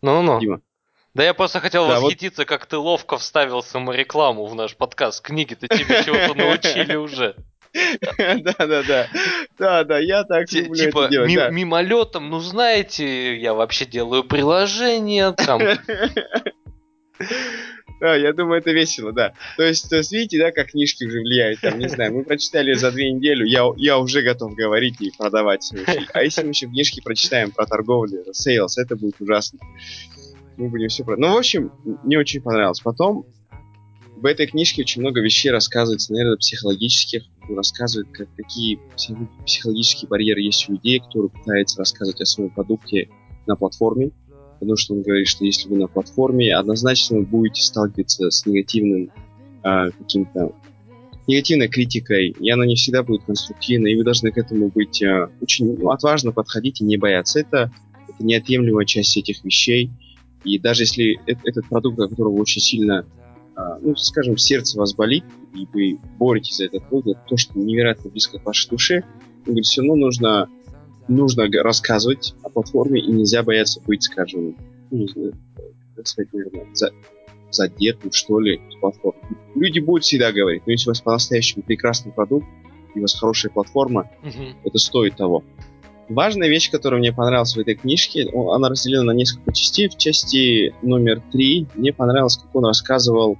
Ну-ну. 0.02 0.40
Дима. 0.40 0.60
Да 1.14 1.22
я 1.22 1.32
просто 1.32 1.60
хотел 1.60 1.86
да, 1.86 2.00
восхититься, 2.00 2.42
вот... 2.42 2.48
как 2.48 2.66
ты 2.66 2.76
ловко 2.76 3.18
вставил 3.18 3.62
саморекламу 3.62 4.46
в 4.46 4.54
наш 4.54 4.76
подкаст. 4.76 5.22
Книги-то 5.22 5.68
тебе 5.68 6.02
чего-то 6.02 6.34
научили 6.38 6.96
уже. 6.96 7.36
Да-да-да. 7.72 9.08
Да, 9.58 9.84
да, 9.84 9.98
я 9.98 10.24
так 10.24 10.50
люблю 10.52 10.74
типа, 10.74 11.08
да. 11.10 11.50
Мимолетом, 11.50 12.30
ну 12.30 12.40
знаете, 12.40 13.36
я 13.36 13.54
вообще 13.54 13.84
делаю 13.84 14.24
приложение 14.24 15.32
там. 15.32 15.60
Да, 18.00 18.16
я 18.16 18.32
думаю, 18.32 18.60
это 18.60 18.72
весело, 18.72 19.12
да. 19.12 19.34
То 19.56 19.62
есть, 19.62 19.88
то 19.88 19.96
есть, 19.96 20.12
видите, 20.12 20.38
да, 20.38 20.50
как 20.50 20.68
книжки 20.68 21.04
уже 21.04 21.20
влияют, 21.20 21.60
там, 21.60 21.78
не 21.78 21.88
знаю, 21.88 22.14
мы 22.14 22.24
прочитали 22.24 22.72
за 22.74 22.90
две 22.90 23.12
недели, 23.12 23.48
я, 23.48 23.64
я 23.76 23.98
уже 23.98 24.22
готов 24.22 24.54
говорить 24.54 25.00
и 25.00 25.12
продавать. 25.16 25.70
А 26.12 26.22
если 26.22 26.42
мы 26.42 26.50
еще 26.50 26.66
книжки 26.66 27.00
прочитаем 27.02 27.50
про 27.50 27.66
торговлю, 27.66 28.24
sales, 28.32 28.76
это 28.76 28.96
будет 28.96 29.20
ужасно. 29.20 29.60
Мы 30.56 30.68
будем 30.68 30.88
все 30.88 31.04
про... 31.04 31.16
Ну, 31.16 31.34
в 31.34 31.38
общем, 31.38 31.72
мне 32.04 32.18
очень 32.18 32.40
понравилось. 32.40 32.80
Потом 32.80 33.26
в 34.16 34.26
этой 34.26 34.46
книжке 34.46 34.82
очень 34.82 35.00
много 35.00 35.20
вещей 35.20 35.50
рассказывается, 35.50 36.12
наверное, 36.12 36.36
психологических. 36.36 37.24
Рассказывает, 37.48 38.08
как, 38.12 38.28
какие 38.36 38.78
психологические 38.96 40.08
барьеры 40.08 40.40
есть 40.40 40.68
у 40.68 40.72
людей, 40.72 41.00
которые 41.00 41.30
пытаются 41.30 41.78
рассказывать 41.78 42.20
о 42.20 42.26
своем 42.26 42.50
продукте 42.50 43.08
на 43.46 43.56
платформе 43.56 44.12
потому 44.64 44.78
что 44.78 44.94
он 44.94 45.02
говорит, 45.02 45.28
что 45.28 45.44
если 45.44 45.68
вы 45.68 45.76
на 45.76 45.88
платформе, 45.88 46.56
однозначно 46.56 47.18
вы 47.18 47.24
будете 47.24 47.62
сталкиваться 47.62 48.30
с 48.30 48.46
негативным 48.46 49.10
а, 49.62 49.90
каким-то 49.90 50.52
негативной 51.26 51.68
критикой, 51.68 52.28
и 52.28 52.50
она 52.50 52.64
не 52.64 52.74
всегда 52.74 53.02
будет 53.02 53.24
конструктивной, 53.24 53.92
и 53.92 53.96
вы 53.96 54.04
должны 54.04 54.32
к 54.32 54.38
этому 54.38 54.68
быть 54.68 55.02
а, 55.02 55.30
очень 55.42 55.76
ну, 55.76 55.90
отважно 55.90 56.32
подходить 56.32 56.80
и 56.80 56.84
не 56.84 56.96
бояться. 56.96 57.40
Это, 57.40 57.70
это 58.08 58.24
неотъемлемая 58.24 58.86
часть 58.86 59.16
этих 59.18 59.44
вещей, 59.44 59.90
и 60.44 60.58
даже 60.58 60.84
если 60.84 61.20
э 61.26 61.34
этот 61.44 61.68
продукт, 61.68 61.98
от 61.98 62.10
которого 62.10 62.40
очень 62.40 62.62
сильно, 62.62 63.04
а, 63.56 63.78
ну, 63.82 63.94
скажем, 63.96 64.38
сердце 64.38 64.78
вас 64.78 64.94
болит, 64.94 65.24
и 65.54 65.66
вы 65.74 65.98
боретесь 66.18 66.56
за 66.56 66.64
этот 66.64 66.88
продукт, 66.88 67.20
то, 67.28 67.36
что 67.36 67.58
невероятно 67.58 68.10
близко 68.10 68.38
к 68.38 68.46
вашей 68.46 68.70
душе, 68.70 69.04
все 69.62 69.82
равно 69.82 70.06
нужно 70.06 70.48
нужно 71.08 71.44
рассказывать 71.62 72.34
платформе, 72.54 73.00
и 73.00 73.08
нельзя 73.08 73.42
бояться 73.42 73.80
быть, 73.80 74.02
скажем, 74.02 74.56
ну, 74.90 74.98
не 74.98 75.08
знаю, 75.08 75.34
как 75.96 76.06
сказать, 76.06 76.32
наверное, 76.32 76.66
за, 76.74 76.90
задетым, 77.50 78.12
что 78.12 78.40
ли, 78.40 78.60
с 78.70 78.74
платформой. 78.76 79.22
Люди 79.54 79.80
будут 79.80 80.04
всегда 80.04 80.32
говорить, 80.32 80.62
но 80.66 80.72
если 80.72 80.88
у 80.88 80.92
вас 80.92 81.00
по-настоящему 81.00 81.62
прекрасный 81.62 82.12
продукт, 82.12 82.46
и 82.94 82.98
у 82.98 83.02
вас 83.02 83.14
хорошая 83.14 83.52
платформа, 83.52 84.10
uh-huh. 84.22 84.54
это 84.64 84.78
стоит 84.78 85.16
того. 85.16 85.44
Важная 86.08 86.48
вещь, 86.48 86.70
которая 86.70 87.00
мне 87.00 87.12
понравилась 87.12 87.56
в 87.56 87.58
этой 87.58 87.76
книжке, 87.76 88.28
она 88.28 88.68
разделена 88.68 89.04
на 89.04 89.12
несколько 89.12 89.52
частей. 89.52 89.88
В 89.88 89.96
части 89.96 90.74
номер 90.82 91.22
три 91.32 91.66
мне 91.74 91.92
понравилось, 91.92 92.36
как 92.36 92.54
он 92.54 92.66
рассказывал, 92.66 93.38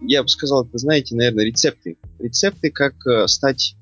я 0.00 0.22
бы 0.22 0.28
сказал, 0.28 0.64
это, 0.64 0.78
знаете, 0.78 1.16
наверное, 1.16 1.44
рецепты. 1.44 1.96
Рецепты, 2.20 2.70
как 2.70 2.94
э, 3.06 3.26
стать 3.26 3.74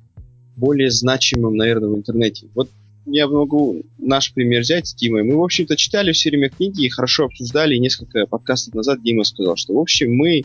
более 0.56 0.90
значимым, 0.90 1.56
наверное, 1.56 1.90
в 1.90 1.96
интернете. 1.96 2.48
Вот 2.54 2.70
я 3.06 3.28
могу 3.28 3.82
наш 3.98 4.32
пример 4.34 4.62
взять 4.62 4.88
с 4.88 4.94
Димой. 4.94 5.22
Мы, 5.22 5.36
в 5.36 5.42
общем-то, 5.42 5.76
читали 5.76 6.12
все 6.12 6.30
время 6.30 6.50
книги 6.50 6.84
и 6.84 6.88
хорошо 6.88 7.26
обсуждали. 7.26 7.76
И 7.76 7.80
несколько 7.80 8.26
подкастов 8.26 8.74
назад 8.74 9.02
Дима 9.02 9.24
сказал, 9.24 9.56
что, 9.56 9.74
в 9.74 9.78
общем, 9.78 10.14
мы 10.14 10.42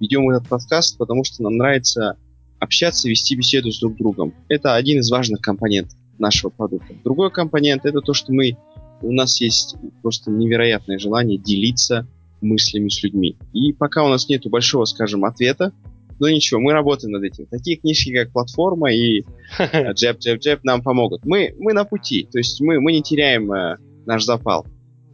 ведем 0.00 0.28
этот 0.30 0.48
подкаст, 0.48 0.98
потому 0.98 1.24
что 1.24 1.42
нам 1.42 1.56
нравится 1.56 2.16
общаться, 2.58 3.08
вести 3.08 3.36
беседу 3.36 3.70
с 3.70 3.78
друг 3.78 3.96
другом. 3.96 4.34
Это 4.48 4.74
один 4.74 5.00
из 5.00 5.10
важных 5.10 5.40
компонентов 5.40 5.96
нашего 6.18 6.50
продукта. 6.50 6.94
Другой 7.04 7.30
компонент 7.30 7.86
это 7.86 8.00
то, 8.00 8.12
что 8.12 8.32
мы 8.32 8.56
у 9.02 9.12
нас 9.12 9.40
есть 9.40 9.76
просто 10.02 10.30
невероятное 10.30 10.98
желание 10.98 11.38
делиться 11.38 12.06
мыслями 12.40 12.88
с 12.88 13.02
людьми. 13.02 13.36
И 13.52 13.72
пока 13.72 14.04
у 14.04 14.08
нас 14.08 14.28
нет 14.28 14.46
большого, 14.46 14.84
скажем, 14.84 15.24
ответа, 15.24 15.72
но 16.20 16.26
ну, 16.26 16.34
ничего, 16.34 16.60
мы 16.60 16.72
работаем 16.72 17.12
над 17.12 17.24
этим. 17.24 17.46
Такие 17.46 17.78
книжки, 17.78 18.14
как 18.14 18.30
«Платформа» 18.30 18.92
и 18.92 19.24
«Джеб, 19.94 20.18
джеб, 20.18 20.40
джеб» 20.40 20.60
нам 20.64 20.82
помогут. 20.82 21.24
Мы, 21.24 21.54
мы 21.58 21.72
на 21.72 21.84
пути, 21.84 22.28
то 22.30 22.38
есть 22.38 22.60
мы, 22.60 22.78
мы 22.78 22.92
не 22.92 23.02
теряем 23.02 23.50
э, 23.52 23.78
наш 24.04 24.24
запал. 24.24 24.66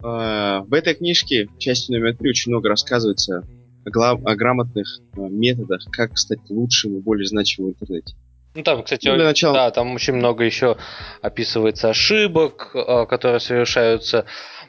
Э, 0.02 0.62
в 0.66 0.74
этой 0.74 0.94
книжке, 0.94 1.48
части 1.58 1.92
номер 1.92 2.16
три, 2.16 2.30
очень 2.30 2.50
много 2.50 2.68
рассказывается 2.68 3.46
о, 3.84 3.90
глав, 3.90 4.20
о 4.24 4.34
грамотных 4.34 5.00
э, 5.16 5.20
методах, 5.20 5.82
как 5.92 6.18
стать 6.18 6.40
лучшим 6.48 6.96
и 6.96 7.00
более 7.00 7.26
значимым 7.26 7.70
в 7.70 7.74
интернете. 7.74 8.16
Ну 8.56 8.62
там, 8.62 8.82
кстати, 8.82 9.06
ну, 9.06 9.14
для 9.14 9.26
начала... 9.26 9.54
да, 9.54 9.70
там 9.70 9.94
очень 9.94 10.14
много 10.14 10.42
еще 10.42 10.76
описывается 11.22 11.90
ошибок, 11.90 12.72
э, 12.74 13.06
которые 13.06 13.38
совершаются 13.38 14.24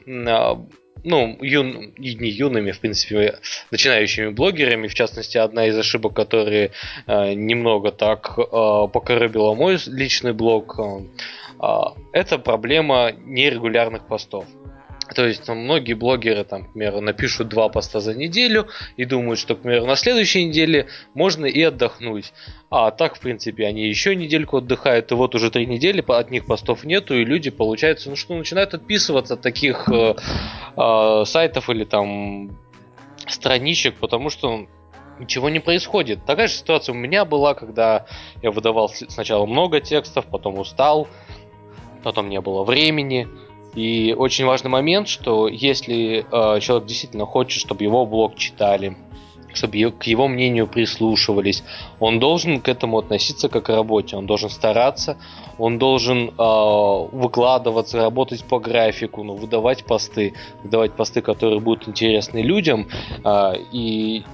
а, 0.06 0.64
ну, 1.04 1.38
юн, 1.40 1.92
не 1.96 2.30
юными, 2.30 2.72
в 2.72 2.80
принципе, 2.80 3.38
начинающими 3.70 4.28
блогерами. 4.28 4.88
В 4.88 4.94
частности, 4.94 5.38
одна 5.38 5.66
из 5.66 5.76
ошибок, 5.76 6.14
которые 6.14 6.72
э, 7.06 7.32
немного 7.34 7.92
так 7.92 8.38
э, 8.38 8.42
покоробила 8.92 9.54
мой 9.54 9.78
личный 9.86 10.32
блог, 10.32 10.78
э, 10.78 11.00
э, 11.60 11.66
это 12.12 12.38
проблема 12.38 13.12
нерегулярных 13.12 14.06
постов. 14.06 14.44
То 15.14 15.26
есть 15.26 15.44
там, 15.44 15.58
многие 15.58 15.94
блогеры, 15.94 16.44
там, 16.44 16.64
к 16.64 16.72
примеру, 16.72 17.00
напишут 17.00 17.48
два 17.48 17.68
поста 17.68 18.00
за 18.00 18.14
неделю 18.14 18.68
и 18.96 19.04
думают, 19.04 19.38
что, 19.38 19.54
к 19.54 19.62
примеру, 19.62 19.86
на 19.86 19.96
следующей 19.96 20.44
неделе 20.44 20.88
можно 21.14 21.46
и 21.46 21.62
отдохнуть. 21.62 22.32
А 22.70 22.90
так, 22.90 23.16
в 23.16 23.20
принципе, 23.20 23.66
они 23.66 23.88
еще 23.88 24.14
недельку 24.14 24.58
отдыхают, 24.58 25.10
и 25.10 25.14
вот 25.14 25.34
уже 25.34 25.50
три 25.50 25.66
недели 25.66 26.04
от 26.06 26.30
них 26.30 26.46
постов 26.46 26.84
нету, 26.84 27.14
и 27.14 27.24
люди, 27.24 27.50
получается, 27.50 28.10
ну 28.10 28.16
что, 28.16 28.34
начинают 28.34 28.74
отписываться 28.74 29.34
от 29.34 29.40
таких 29.40 29.88
э, 29.88 30.14
э, 30.76 31.22
сайтов 31.24 31.70
или 31.70 31.84
там 31.84 32.58
страничек, 33.26 33.94
потому 33.96 34.30
что 34.30 34.66
ничего 35.18 35.48
не 35.48 35.60
происходит. 35.60 36.24
Такая 36.24 36.48
же 36.48 36.54
ситуация 36.54 36.92
у 36.92 36.96
меня 36.96 37.24
была, 37.24 37.54
когда 37.54 38.06
я 38.42 38.50
выдавал 38.50 38.88
сначала 38.88 39.46
много 39.46 39.80
текстов, 39.80 40.26
потом 40.26 40.58
устал, 40.58 41.08
потом 42.02 42.28
не 42.28 42.40
было 42.40 42.64
времени. 42.64 43.28
И 43.74 44.14
очень 44.16 44.44
важный 44.44 44.70
момент, 44.70 45.08
что 45.08 45.48
если 45.48 46.24
э, 46.30 46.60
человек 46.60 46.86
действительно 46.86 47.26
хочет, 47.26 47.60
чтобы 47.60 47.84
его 47.84 48.06
блог 48.06 48.36
читали, 48.36 48.96
чтобы 49.54 49.90
к 49.90 50.04
его 50.04 50.28
мнению 50.28 50.66
прислушивались, 50.66 51.62
он 52.00 52.18
должен 52.18 52.60
к 52.60 52.68
этому 52.68 52.98
относиться 52.98 53.48
как 53.48 53.66
к 53.66 53.68
работе, 53.68 54.16
он 54.16 54.26
должен 54.26 54.50
стараться, 54.50 55.18
он 55.58 55.78
должен 55.78 56.28
э, 56.28 56.32
выкладываться, 57.12 57.98
работать 57.98 58.44
по 58.44 58.58
графику, 58.58 59.22
ну, 59.24 59.34
выдавать 59.34 59.84
посты, 59.84 60.34
выдавать 60.62 60.92
посты, 60.92 61.20
которые 61.22 61.60
будут 61.60 61.88
интересны 61.88 62.38
людям, 62.38 62.88
э, 63.24 63.54
и 63.72 64.24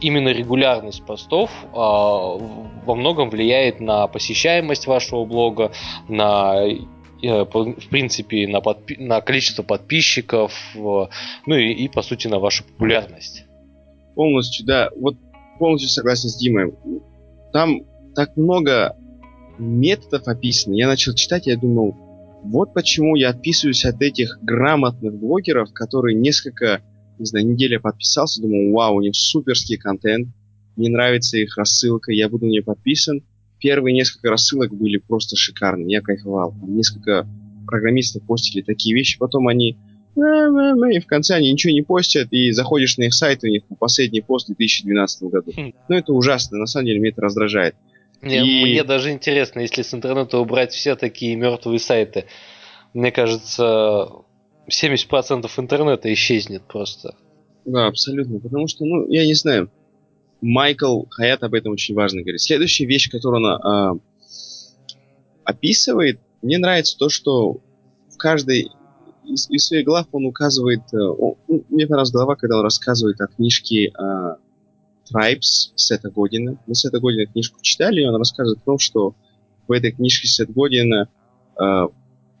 именно 0.00 0.28
регулярность 0.28 1.04
постов 1.04 1.50
э, 1.64 1.66
во 1.72 2.94
многом 2.94 3.30
влияет 3.30 3.80
на 3.80 4.06
посещаемость 4.06 4.86
вашего 4.86 5.24
блога, 5.24 5.72
на 6.08 6.64
в 7.22 7.88
принципе, 7.90 8.46
на, 8.46 8.58
подпи- 8.58 9.00
на 9.00 9.20
количество 9.20 9.62
подписчиков, 9.62 10.52
ну 10.74 11.54
и, 11.54 11.72
и, 11.72 11.88
по 11.88 12.02
сути, 12.02 12.28
на 12.28 12.38
вашу 12.38 12.64
популярность. 12.64 13.44
Полностью, 14.14 14.66
да. 14.66 14.90
Вот 14.96 15.16
полностью 15.58 15.90
согласен 15.90 16.28
с 16.28 16.36
Димой. 16.36 16.72
Там 17.52 17.82
так 18.14 18.36
много 18.36 18.96
методов 19.58 20.26
описано. 20.26 20.74
Я 20.74 20.86
начал 20.86 21.14
читать, 21.14 21.46
я 21.46 21.56
думал, 21.56 21.96
вот 22.44 22.72
почему 22.72 23.16
я 23.16 23.30
отписываюсь 23.30 23.84
от 23.84 24.00
этих 24.00 24.38
грамотных 24.42 25.14
блогеров, 25.14 25.72
которые 25.72 26.16
несколько, 26.16 26.82
не 27.18 27.24
знаю, 27.24 27.46
неделя 27.46 27.80
подписался, 27.80 28.40
думал, 28.40 28.72
вау, 28.72 28.96
у 28.96 29.00
них 29.00 29.14
суперский 29.16 29.76
контент, 29.76 30.28
мне 30.76 30.88
нравится 30.88 31.36
их 31.38 31.56
рассылка, 31.56 32.12
я 32.12 32.28
буду 32.28 32.46
на 32.46 32.50
нее 32.50 32.62
подписан 32.62 33.22
первые 33.60 33.94
несколько 33.94 34.30
рассылок 34.30 34.72
были 34.74 34.98
просто 34.98 35.36
шикарные, 35.36 35.90
я 35.90 36.00
кайфовал. 36.00 36.54
Несколько 36.62 37.26
программистов 37.66 38.22
постили 38.24 38.62
такие 38.62 38.94
вещи, 38.94 39.18
потом 39.18 39.48
они 39.48 39.76
и 40.16 40.98
в 40.98 41.06
конце 41.06 41.36
они 41.36 41.52
ничего 41.52 41.72
не 41.72 41.82
постят, 41.82 42.28
и 42.32 42.50
заходишь 42.50 42.96
на 42.98 43.04
их 43.04 43.14
сайт, 43.14 43.44
у 43.44 43.46
них 43.46 43.62
последний 43.78 44.20
пост 44.20 44.48
в 44.48 44.56
2012 44.56 45.22
году. 45.24 45.52
Ну, 45.56 45.96
это 45.96 46.12
ужасно, 46.12 46.58
на 46.58 46.66
самом 46.66 46.86
деле, 46.86 46.98
меня 46.98 47.12
это 47.12 47.22
раздражает. 47.22 47.76
Мне, 48.20 48.44
и... 48.44 48.62
мне 48.64 48.84
даже 48.84 49.12
интересно, 49.12 49.60
если 49.60 49.82
с 49.82 49.94
интернета 49.94 50.38
убрать 50.38 50.72
все 50.72 50.96
такие 50.96 51.36
мертвые 51.36 51.78
сайты, 51.78 52.24
мне 52.94 53.12
кажется, 53.12 54.08
70% 54.68 55.48
интернета 55.56 56.12
исчезнет 56.12 56.62
просто. 56.62 57.14
Да, 57.64 57.86
абсолютно, 57.86 58.40
потому 58.40 58.66
что, 58.66 58.84
ну, 58.84 59.08
я 59.08 59.24
не 59.24 59.34
знаю, 59.34 59.70
Майкл 60.40 61.04
Хаят 61.10 61.42
об 61.42 61.54
этом 61.54 61.72
очень 61.72 61.94
важно 61.94 62.22
говорит. 62.22 62.40
Следующая 62.40 62.86
вещь, 62.86 63.10
которую 63.10 63.44
он 63.44 63.96
э, 63.96 64.00
описывает, 65.44 66.20
мне 66.42 66.58
нравится 66.58 66.96
то, 66.96 67.08
что 67.08 67.60
в 68.10 68.16
каждой 68.16 68.70
из, 69.24 69.50
из 69.50 69.66
своих 69.66 69.84
глав 69.84 70.06
он 70.12 70.26
указывает... 70.26 70.82
Э, 70.92 70.96
он, 70.96 71.36
мне 71.68 71.86
понравилась 71.86 72.12
глава, 72.12 72.36
когда 72.36 72.58
он 72.58 72.64
рассказывает 72.64 73.20
о 73.20 73.26
книжке 73.26 73.88
э, 73.88 74.36
Tribes 75.12 75.72
Сета 75.74 76.10
Година. 76.10 76.58
Мы 76.66 76.74
Сета 76.74 77.00
Година 77.00 77.26
книжку 77.26 77.58
читали, 77.60 78.02
и 78.02 78.06
он 78.06 78.16
рассказывает 78.16 78.60
о 78.60 78.64
том, 78.64 78.78
что 78.78 79.14
в 79.66 79.72
этой 79.72 79.92
книжке 79.92 80.28
Сета 80.28 80.52
Година 80.52 81.08
э, 81.60 81.88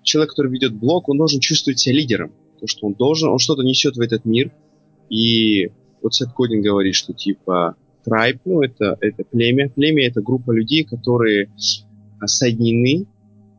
человек, 0.02 0.30
который 0.30 0.52
ведет 0.52 0.74
блог, 0.74 1.08
он 1.08 1.18
должен 1.18 1.40
чувствовать 1.40 1.78
себя 1.78 1.96
лидером. 1.96 2.32
То, 2.60 2.66
что 2.66 2.86
он 2.86 2.94
должен, 2.94 3.28
он 3.28 3.38
что-то 3.38 3.62
несет 3.62 3.96
в 3.96 4.00
этот 4.00 4.24
мир. 4.24 4.52
И 5.10 5.70
вот 6.02 6.14
Сет 6.14 6.32
Годин 6.34 6.62
говорит, 6.62 6.94
что 6.94 7.12
типа 7.12 7.76
tribe, 8.08 8.40
ну, 8.44 8.62
это, 8.62 8.96
это 9.00 9.24
племя. 9.24 9.68
Племя— 9.68 10.06
это 10.08 10.22
группа 10.22 10.52
людей, 10.52 10.84
которые 10.84 11.50
соединены 12.24 13.06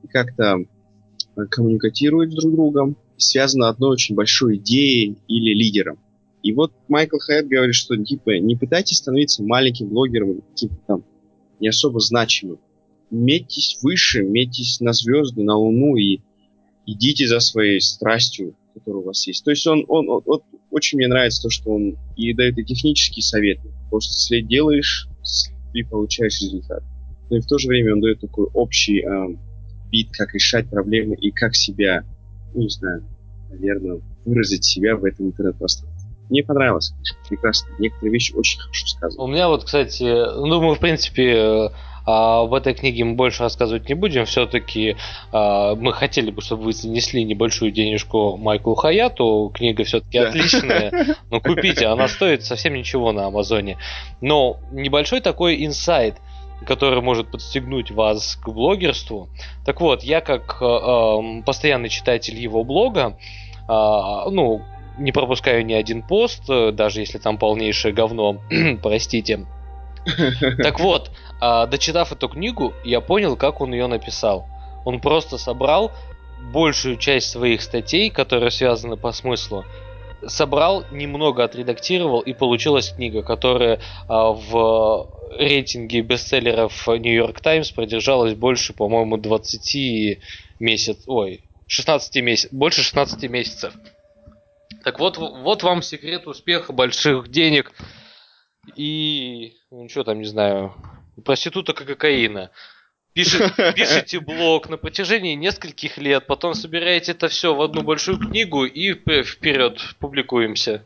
как-то 0.10 0.58
э, 0.58 1.46
коммуникатируют 1.50 2.32
друг 2.32 2.42
с 2.42 2.52
другом, 2.52 2.98
связано 3.18 3.70
одной 3.70 3.92
очень 3.92 4.16
большой 4.16 4.58
идеей 4.58 5.18
или 5.28 5.54
лидером. 5.54 6.00
И 6.42 6.54
вот 6.54 6.72
Майкл 6.88 7.18
Хайт 7.18 7.48
говорит, 7.48 7.76
что 7.76 7.98
типа 7.98 8.40
не 8.40 8.56
пытайтесь 8.56 8.98
становиться 8.98 9.44
маленьким 9.44 9.90
блогером, 9.90 10.42
типа 10.56 10.76
там 10.88 11.04
не 11.60 11.68
особо 11.68 12.00
значимым. 12.00 12.60
Метьтесь 13.12 13.80
выше, 13.82 14.24
метьтесь 14.24 14.80
на 14.80 14.94
звезды, 14.94 15.44
на 15.44 15.58
Луну 15.58 15.96
и 15.98 16.20
идите 16.86 17.28
за 17.28 17.40
своей 17.40 17.82
страстью, 17.82 18.56
которая 18.74 19.02
у 19.02 19.06
вас 19.06 19.28
есть. 19.28 19.44
То 19.44 19.52
есть 19.52 19.66
он, 19.68 19.84
он, 19.88 20.10
он, 20.10 20.22
он 20.26 20.42
очень 20.72 20.98
мне 20.98 21.08
нравится 21.08 21.44
то, 21.44 21.50
что 21.50 21.72
он 21.72 21.98
и 22.16 22.34
дает 22.34 22.58
и 22.58 22.64
технические 22.64 23.24
советы. 23.24 23.72
Просто 23.90 24.14
если 24.14 24.48
делаешь, 24.48 25.08
ты 25.74 25.86
получаешь 25.86 26.42
результат. 26.42 26.84
Но 27.30 27.38
и 27.38 27.42
в 27.42 27.48
то 27.48 27.58
же 27.58 27.68
время 27.68 27.94
он 27.94 28.02
дает 28.02 28.22
такой 28.22 28.48
общий 28.54 29.02
э, 29.02 29.36
вид, 29.92 30.10
как 30.12 30.34
решать 30.34 30.70
проблемы 30.70 31.16
и 31.16 31.32
как 31.32 31.56
себя, 31.56 32.04
ну, 32.54 32.62
не 32.62 32.70
знаю, 32.70 33.04
наверное, 33.50 34.02
выразить 34.26 34.66
себя 34.66 34.96
в 34.96 35.04
этом 35.04 35.28
интернет-пространстве. 35.28 36.10
Мне 36.30 36.44
понравилось, 36.44 36.94
прекрасно. 37.28 37.70
Некоторые 37.80 38.14
вещи 38.14 38.34
очень 38.34 38.60
хорошо 38.60 38.88
сказаны. 38.88 39.24
У 39.24 39.28
меня 39.28 39.48
вот, 39.48 39.64
кстати, 39.64 40.04
думаю, 40.04 40.76
в 40.76 40.80
принципе, 40.80 41.72
а 42.06 42.44
в 42.44 42.54
этой 42.54 42.74
книге 42.74 43.04
мы 43.04 43.16
больше 43.16 43.44
рассказывать 43.44 43.88
не 43.90 43.96
будем. 43.96 44.26
Все-таки 44.26 44.96
а, 45.32 45.76
мы 45.76 45.94
хотели 45.94 46.32
бы, 46.32 46.42
чтобы 46.42 46.64
вы 46.64 46.74
занесли 46.74 47.24
небольшую 47.24 47.72
денежку 47.72 48.38
Майклу 48.38 48.76
Хаяту. 48.76 49.52
Книга 49.54 49.84
все-таки 49.84 50.20
да. 50.20 50.30
отличная. 50.30 51.18
Но 51.30 51.40
купите, 51.40 51.88
она 51.88 52.08
стоит 52.08 52.44
совсем 52.44 52.74
ничего 52.74 53.12
на 53.12 53.28
Амазоне. 53.28 53.78
Но 54.22 54.58
небольшой 54.72 55.22
такой 55.22 55.66
инсайт 55.66 56.16
который 56.66 57.02
может 57.02 57.32
подстегнуть 57.32 57.90
вас 57.90 58.36
к 58.36 58.50
блогерству. 58.50 59.30
Так 59.66 59.80
вот, 59.80 60.04
я 60.04 60.20
как 60.20 60.58
э, 60.62 61.42
постоянный 61.46 61.88
читатель 61.88 62.38
его 62.38 62.66
блога, 62.66 63.18
э, 63.18 63.66
ну, 63.70 64.62
не 64.98 65.14
пропускаю 65.14 65.66
ни 65.66 65.72
один 65.72 66.02
пост, 66.02 66.48
даже 66.48 67.00
если 67.00 67.18
там 67.18 67.38
полнейшее 67.38 67.94
говно, 67.94 68.42
простите. 68.84 69.46
Так 70.58 70.80
вот, 70.80 71.12
а, 71.40 71.66
дочитав 71.68 72.12
эту 72.12 72.30
книгу, 72.30 72.74
я 72.84 73.02
понял, 73.02 73.36
как 73.36 73.62
он 73.62 73.74
ее 73.74 73.88
написал. 73.88 74.48
Он 74.86 75.00
просто 75.00 75.38
собрал 75.38 75.92
большую 76.52 76.98
часть 76.98 77.30
своих 77.30 77.62
статей, 77.62 78.10
которые 78.10 78.52
связаны 78.52 78.98
по 78.98 79.12
смыслу, 79.12 79.66
собрал, 80.26 80.86
немного 80.92 81.44
отредактировал, 81.44 82.22
и 82.22 82.34
получилась 82.34 82.90
книга, 82.90 83.24
которая 83.24 83.80
а, 84.08 84.32
в 84.32 85.10
рейтинге 85.38 86.02
бестселлеров 86.02 86.88
York 86.88 87.42
Times 87.42 87.72
продержалась 87.72 88.34
больше, 88.34 88.74
по-моему, 88.74 89.18
20 89.18 90.20
месяцев. 90.60 91.04
Ой, 91.08 91.44
16 91.68 92.24
месяцев. 92.24 92.52
Больше 92.52 92.82
16 92.82 93.30
месяцев. 93.30 93.74
Так 94.84 95.00
вот, 95.00 95.18
вот 95.18 95.64
вам 95.64 95.82
секрет 95.82 96.26
успеха 96.28 96.74
больших 96.74 97.30
денег 97.30 97.72
и, 98.76 99.58
ну 99.72 99.88
что 99.90 100.04
там, 100.04 100.20
не 100.20 100.26
знаю, 100.26 100.74
проституток 101.24 101.82
и 101.82 101.86
кокаина. 101.86 102.52
Пишет, 103.14 103.56
пишите 103.76 104.20
блог 104.20 104.70
на 104.70 104.78
протяжении 104.78 105.34
нескольких 105.34 105.98
лет, 105.98 106.28
потом 106.28 106.54
собираете 106.54 107.14
это 107.14 107.28
все 107.28 107.54
в 107.54 107.62
одну 107.62 107.82
большую 107.82 108.20
книгу 108.20 108.66
и 108.66 108.94
вперед 108.94 109.80
публикуемся. 110.00 110.86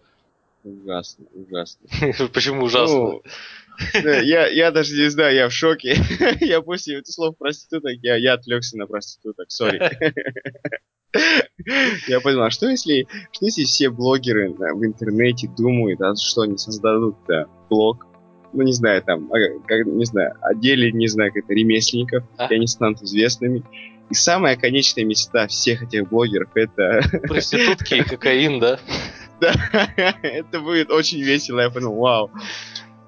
Ужасно, 0.63 1.25
ужасно. 1.33 1.87
Почему 2.33 2.63
ужасно? 2.63 2.95
Ну, 2.95 3.21
я, 4.03 4.47
я 4.47 4.71
даже 4.71 4.95
не 4.95 5.09
знаю, 5.09 5.35
я 5.35 5.49
в 5.49 5.53
шоке. 5.53 5.97
я 6.39 6.61
после 6.61 6.99
этих 6.99 7.13
слов 7.13 7.37
проституток, 7.37 7.97
я, 8.01 8.15
я 8.15 8.33
отвлекся 8.33 8.77
на 8.77 8.87
проституток, 8.87 9.51
сори. 9.51 9.79
Я 12.07 12.19
понял, 12.21 12.43
а 12.43 12.49
что 12.49 12.67
если, 12.67 13.07
что 13.31 13.45
если 13.45 13.63
все 13.63 13.89
блогеры 13.89 14.53
да, 14.57 14.73
в 14.73 14.83
интернете 14.83 15.49
думают, 15.55 16.01
а 16.01 16.15
что 16.15 16.41
они 16.41 16.57
создадут 16.57 17.15
да, 17.27 17.45
блог, 17.69 18.07
ну 18.53 18.63
не 18.63 18.73
знаю, 18.73 19.01
там, 19.03 19.31
а, 19.31 19.37
как, 19.67 19.85
не 19.85 20.05
знаю, 20.05 20.35
отделе, 20.41 20.91
не 20.91 21.07
знаю, 21.07 21.33
как 21.33 21.43
это, 21.43 21.53
ремесленников, 21.53 22.23
а? 22.37 22.47
и 22.47 22.55
они 22.55 22.67
станут 22.67 23.01
известными. 23.01 23.63
И 24.09 24.13
самая 24.13 24.57
конечная 24.57 25.05
мечта 25.05 25.47
всех 25.47 25.83
этих 25.83 26.09
блогеров 26.09 26.49
это... 26.55 27.01
Проститутки 27.27 27.95
и 27.95 28.03
кокаин, 28.03 28.59
да? 28.59 28.79
Да, 29.41 29.51
это 30.21 30.61
будет 30.61 30.89
очень 30.89 31.21
весело, 31.21 31.59
я 31.59 31.69
понял, 31.69 31.93
вау. 31.95 32.31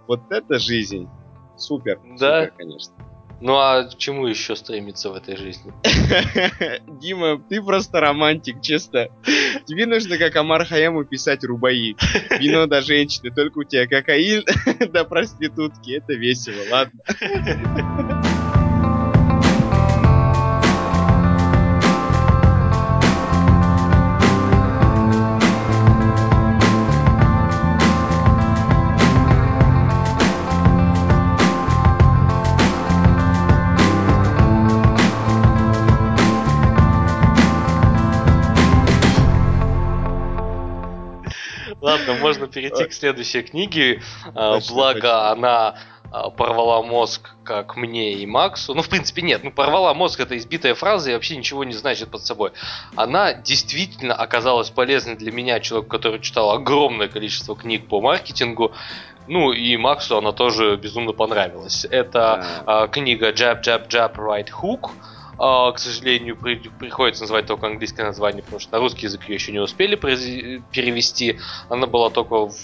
Вот 0.06 0.20
это 0.32 0.60
жизнь. 0.60 1.08
Супер, 1.56 2.00
да? 2.20 2.46
супер, 2.46 2.54
конечно. 2.58 2.94
Ну 3.46 3.58
а 3.58 3.84
к 3.84 3.96
чему 4.00 4.26
еще 4.26 4.56
стремиться 4.56 5.12
в 5.12 5.14
этой 5.14 5.38
жизни? 5.38 5.72
Дима, 7.00 7.40
ты 7.48 7.62
просто 7.62 8.00
романтик, 8.00 8.60
честно. 8.60 9.08
Тебе 9.68 9.86
нужно, 9.86 10.18
как 10.18 10.36
Амар 10.36 10.66
Хаяму, 10.66 11.06
писать 11.06 11.44
рубаи. 11.44 11.96
Вино 12.40 12.66
до 12.66 12.82
женщины, 12.82 13.30
только 13.30 13.60
у 13.60 13.64
тебя 13.64 13.86
кокаин 13.86 14.44
до 14.92 15.06
проститутки. 15.06 15.92
Это 15.92 16.14
весело, 16.14 16.60
ладно? 16.72 17.00
перейти 42.56 42.86
к 42.86 42.94
следующей 42.94 43.44
книге. 43.44 44.02
А, 44.34 44.60
благо, 44.70 45.30
она 45.30 45.76
а, 46.12 46.30
порвала 46.30 46.82
мозг, 46.82 47.32
как 47.44 47.76
мне 47.76 48.14
и 48.14 48.26
Максу. 48.26 48.74
Ну, 48.74 48.82
в 48.82 48.90
принципе, 48.90 49.22
нет. 49.22 49.44
Ну, 49.44 49.52
порвала 49.52 49.94
мозг 49.94 50.22
это 50.22 50.38
избитая 50.38 50.74
фраза 50.74 51.12
и 51.12 51.14
вообще 51.14 51.36
ничего 51.36 51.64
не 51.64 51.74
значит 51.74 52.10
под 52.10 52.26
собой. 52.26 52.52
Она 52.96 53.34
действительно 53.34 54.16
оказалась 54.16 54.70
полезной 54.70 55.16
для 55.16 55.32
меня, 55.32 55.60
человек, 55.60 55.90
который 55.90 56.22
читал 56.22 56.52
огромное 56.52 57.10
количество 57.10 57.56
книг 57.56 57.88
по 57.88 58.00
маркетингу. 58.00 58.72
Ну, 59.28 59.52
и 59.52 59.76
Максу 59.76 60.18
она 60.18 60.32
тоже 60.32 60.78
безумно 60.78 61.12
понравилась. 61.12 61.86
Это 61.90 62.46
да. 62.66 62.88
книга 62.88 63.32
Jab, 63.32 63.62
Jab, 63.62 63.90
Jab, 63.90 64.16
Right 64.16 64.50
Hook. 64.62 64.92
Uh, 65.38 65.74
к 65.74 65.80
сожалению, 65.80 66.38
при, 66.38 66.56
приходится 66.56 67.24
называть 67.24 67.46
только 67.46 67.68
английское 67.68 68.04
название, 68.04 68.42
потому 68.42 68.62
что 68.62 68.72
на 68.72 68.80
русский 68.80 69.08
язык 69.08 69.24
ее 69.28 69.36
еще 69.36 69.52
не 69.52 69.60
успели 69.60 69.96
перевести. 69.96 71.40
Она 71.68 71.88
была 71.88 72.10
только 72.10 72.48
в, 72.48 72.56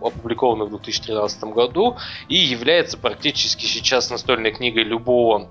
опубликована 0.00 0.64
в 0.64 0.70
2013 0.70 1.44
году 1.44 1.98
и 2.28 2.36
является 2.36 2.96
практически 2.96 3.66
сейчас 3.66 4.08
настольной 4.10 4.50
книгой 4.52 4.84
любого 4.84 5.50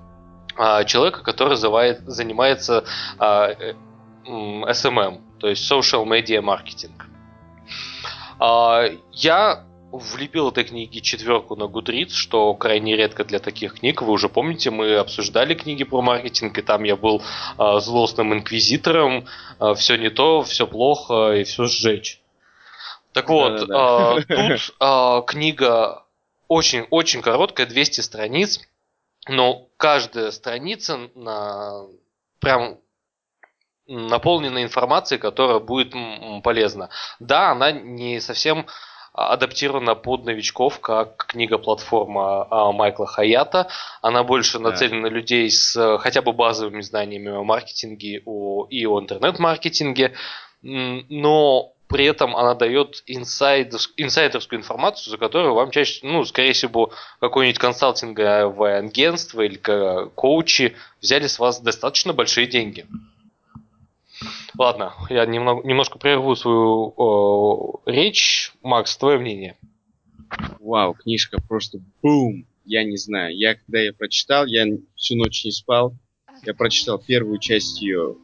uh, 0.56 0.84
человека, 0.84 1.22
который 1.22 1.56
завает, 1.56 2.00
занимается 2.00 2.84
uh, 3.18 3.76
SMM, 4.24 5.20
то 5.38 5.48
есть 5.48 5.70
Social 5.70 6.04
Media 6.04 6.40
Marketing. 6.40 6.90
Я 9.12 9.65
влепил 9.92 10.48
этой 10.48 10.64
книге 10.64 11.00
четверку 11.00 11.56
на 11.56 11.64
Goodreads, 11.64 12.10
что 12.10 12.52
крайне 12.54 12.96
редко 12.96 13.24
для 13.24 13.38
таких 13.38 13.74
книг. 13.74 14.02
Вы 14.02 14.12
уже 14.12 14.28
помните, 14.28 14.70
мы 14.70 14.96
обсуждали 14.96 15.54
книги 15.54 15.84
про 15.84 16.02
маркетинг, 16.02 16.58
и 16.58 16.62
там 16.62 16.84
я 16.84 16.96
был 16.96 17.22
э, 17.58 17.80
злостным 17.80 18.34
инквизитором. 18.34 19.18
Э, 19.18 19.24
а, 19.58 19.74
все 19.74 19.96
не 19.96 20.10
то, 20.10 20.42
все 20.42 20.66
плохо, 20.66 21.32
и 21.32 21.44
все 21.44 21.66
сжечь. 21.66 22.20
Так 23.12 23.28
вот. 23.28 23.62
Э, 23.62 24.22
тут 24.28 24.74
э, 24.80 25.22
книга 25.26 26.04
очень-очень 26.48 27.22
короткая, 27.22 27.66
200 27.66 28.00
страниц, 28.00 28.60
но 29.28 29.68
каждая 29.76 30.30
страница 30.30 31.10
на 31.14 31.86
прям 32.40 32.78
наполнена 33.88 34.62
информацией, 34.62 35.20
которая 35.20 35.60
будет 35.60 35.94
полезна. 36.42 36.90
Да, 37.20 37.52
она 37.52 37.72
не 37.72 38.20
совсем 38.20 38.66
адаптирована 39.16 39.94
под 39.94 40.24
новичков, 40.24 40.80
как 40.80 41.26
книга-платформа 41.28 42.46
а, 42.50 42.72
Майкла 42.72 43.06
Хаята. 43.06 43.68
Она 44.02 44.22
больше 44.22 44.58
нацелена 44.58 45.02
на 45.02 45.06
людей 45.06 45.50
с 45.50 45.98
хотя 45.98 46.20
бы 46.20 46.32
базовыми 46.32 46.82
знаниями 46.82 47.30
о 47.30 47.42
маркетинге 47.42 48.18
и 48.18 48.86
о 48.86 49.00
интернет-маркетинге, 49.00 50.12
но 50.62 51.72
при 51.88 52.04
этом 52.04 52.36
она 52.36 52.54
дает 52.54 53.02
инсайдерскую 53.06 54.58
информацию, 54.58 55.12
за 55.12 55.18
которую 55.18 55.54
вам 55.54 55.70
чаще, 55.70 56.00
ну, 56.02 56.24
скорее 56.24 56.52
всего, 56.52 56.92
какое-нибудь 57.20 57.60
консалтинговое 57.60 58.78
агентство 58.78 59.40
или 59.40 59.56
коучи 60.14 60.76
взяли 61.00 61.26
с 61.28 61.38
вас 61.38 61.60
достаточно 61.60 62.12
большие 62.12 62.46
деньги. 62.46 62.86
Ладно, 64.58 64.94
я 65.10 65.26
немного, 65.26 65.66
немножко 65.66 65.98
прерву 65.98 66.34
свою 66.34 66.94
о, 66.96 67.80
речь. 67.84 68.52
Макс, 68.62 68.96
твое 68.96 69.18
мнение? 69.18 69.56
Вау, 70.60 70.94
книжка 70.94 71.40
просто 71.46 71.78
бум! 72.02 72.46
Я 72.64 72.82
не 72.84 72.96
знаю. 72.96 73.36
Я 73.36 73.54
когда 73.54 73.80
я 73.80 73.92
прочитал, 73.92 74.46
я 74.46 74.66
всю 74.96 75.16
ночь 75.16 75.44
не 75.44 75.52
спал. 75.52 75.94
Я 76.44 76.54
прочитал 76.54 76.98
первую 76.98 77.38
часть 77.38 77.80
ее. 77.80 78.16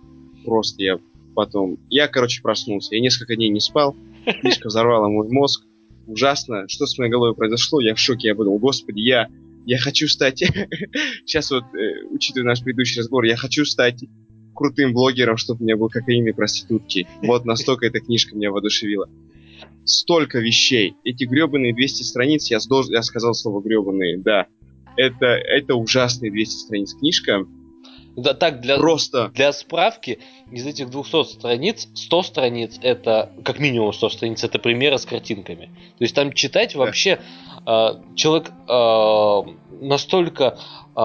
Просто 0.45 0.83
я 0.83 0.99
потом... 1.37 1.79
Я, 1.89 2.09
короче, 2.09 2.43
проснулся. 2.43 2.95
Я 2.95 3.01
несколько 3.01 3.37
дней 3.37 3.51
не 3.51 3.61
спал. 3.61 3.95
Книжка 4.41 4.69
взорвала 4.69 5.09
мой 5.09 5.29
мозг. 5.29 5.65
Ужасно. 6.07 6.67
Что 6.69 6.87
с 6.87 6.99
моей 6.99 7.11
головой 7.11 7.35
произошло? 7.35 7.81
Я 7.81 7.95
в 7.95 7.99
шоке. 7.99 8.29
Я 8.29 8.35
подумал, 8.35 8.59
господи, 8.59 9.01
я... 9.01 9.29
Я 9.65 9.79
хочу 9.79 10.09
стать... 10.09 10.41
Сейчас 11.25 11.53
вот, 11.53 11.65
э, 11.75 12.05
учитывая 12.11 12.49
наш 12.49 12.63
предыдущий 12.63 13.01
разговор, 13.01 13.25
я 13.25 13.37
хочу 13.37 13.65
стать 13.65 14.03
крутым 14.55 14.93
блогером, 14.93 15.37
чтобы 15.37 15.61
у 15.61 15.65
меня 15.65 15.77
был 15.77 15.89
кокаин 15.89 16.33
проститутки. 16.35 17.07
Вот 17.23 17.45
настолько 17.45 17.87
эта 17.87 18.01
книжка 18.01 18.37
меня 18.37 18.51
воодушевила. 18.51 19.09
Столько 19.85 20.39
вещей. 20.39 20.95
Эти 21.05 21.25
гребаные 21.25 21.75
200 21.75 22.03
страниц, 22.03 22.51
я, 22.51 22.61
сдолж... 22.61 22.87
я 22.89 23.03
сказал 23.03 23.35
слово 23.35 23.61
гребаные, 23.61 24.19
да. 24.19 24.47
Это, 24.97 25.27
это 25.27 25.75
ужасные 25.75 26.31
200 26.31 26.55
страниц 26.55 26.95
книжка. 26.95 27.47
Да, 28.17 28.35
так, 28.35 28.61
для, 28.61 28.77
Просто. 28.77 29.31
для 29.35 29.53
справки, 29.53 30.19
из 30.51 30.67
этих 30.67 30.91
200 30.91 31.25
страниц, 31.25 31.89
100 31.95 32.23
страниц 32.23 32.79
это, 32.83 33.33
как 33.43 33.59
минимум 33.59 33.93
100 33.93 34.11
страниц, 34.11 34.45
это 34.45 34.59
примеры 34.59 34.99
с 34.99 35.07
картинками. 35.07 35.67
То 35.99 36.05
есть 36.05 36.15
там 36.15 36.33
читать 36.33 36.75
вообще 36.75 37.21
э, 37.67 37.89
человек 38.15 38.53
э, 38.69 39.85
настолько 39.85 40.59
э, 40.95 41.01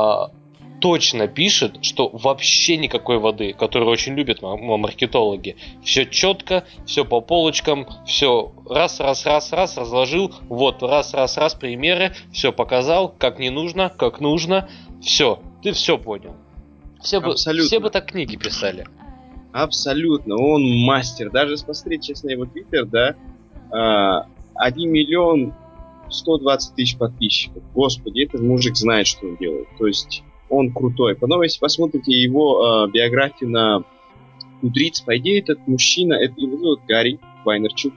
точно 0.80 1.28
пишет, 1.28 1.84
что 1.84 2.10
вообще 2.10 2.78
никакой 2.78 3.18
воды, 3.20 3.54
которую 3.54 3.92
очень 3.92 4.14
любят 4.14 4.42
маркетологи. 4.42 5.56
Все 5.84 6.06
четко, 6.06 6.66
все 6.86 7.06
по 7.06 7.22
полочкам, 7.22 7.88
все 8.06 8.52
раз, 8.70 9.00
раз, 9.00 9.26
раз, 9.26 9.52
раз 9.52 9.78
разложил, 9.78 10.34
вот 10.50 10.84
раз, 10.84 11.14
раз, 11.14 11.38
раз 11.38 11.56
примеры, 11.56 12.14
все 12.32 12.52
показал, 12.52 13.14
как 13.18 13.40
не 13.40 13.50
нужно, 13.50 13.90
как 13.90 14.20
нужно, 14.20 14.70
все, 15.02 15.42
ты 15.64 15.72
все 15.72 15.98
понял. 15.98 16.36
Все 17.02 17.22
бы, 17.22 17.36
все 17.36 17.80
бы 17.80 17.90
так 17.90 18.08
книги 18.08 18.36
писали. 18.36 18.86
Абсолютно, 19.54 20.36
он 20.36 20.64
мастер. 20.84 21.32
Даже 21.32 21.58
посмотреть, 21.64 22.06
честно, 22.06 22.30
его 22.30 22.46
твиттер, 22.46 22.86
да, 22.86 23.16
а, 23.72 24.28
1 24.56 24.92
миллион 24.92 25.54
120 26.10 26.76
тысяч 26.76 26.98
подписчиков. 26.98 27.64
Господи, 27.74 28.26
этот 28.26 28.42
мужик 28.42 28.76
знает, 28.76 29.08
что 29.08 29.28
он 29.28 29.38
делает. 29.38 29.68
То 29.78 29.88
есть 29.88 30.24
он 30.50 30.72
крутой. 30.72 31.16
Потом, 31.16 31.42
если 31.42 31.60
посмотрите 31.60 32.12
его 32.12 32.86
э, 32.88 32.92
биографию 32.92 33.50
на 33.50 33.84
Кудриц, 34.62 35.02
по 35.02 35.18
идее, 35.18 35.40
этот 35.40 35.68
мужчина, 35.68 36.14
это 36.14 36.34
его 36.38 36.58
зовут 36.58 36.82
Гарри 36.88 37.20
Вайнерчук. 37.46 37.94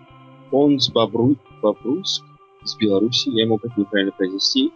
Он 0.50 0.78
с 0.78 0.90
Бобру... 0.90 1.36
Бобруйск, 1.62 2.24
с 2.64 2.76
Беларуси, 2.76 3.28
я 3.30 3.46
могу 3.46 3.66
это 3.66 3.78
неправильно 3.78 4.12
произнести. 4.12 4.70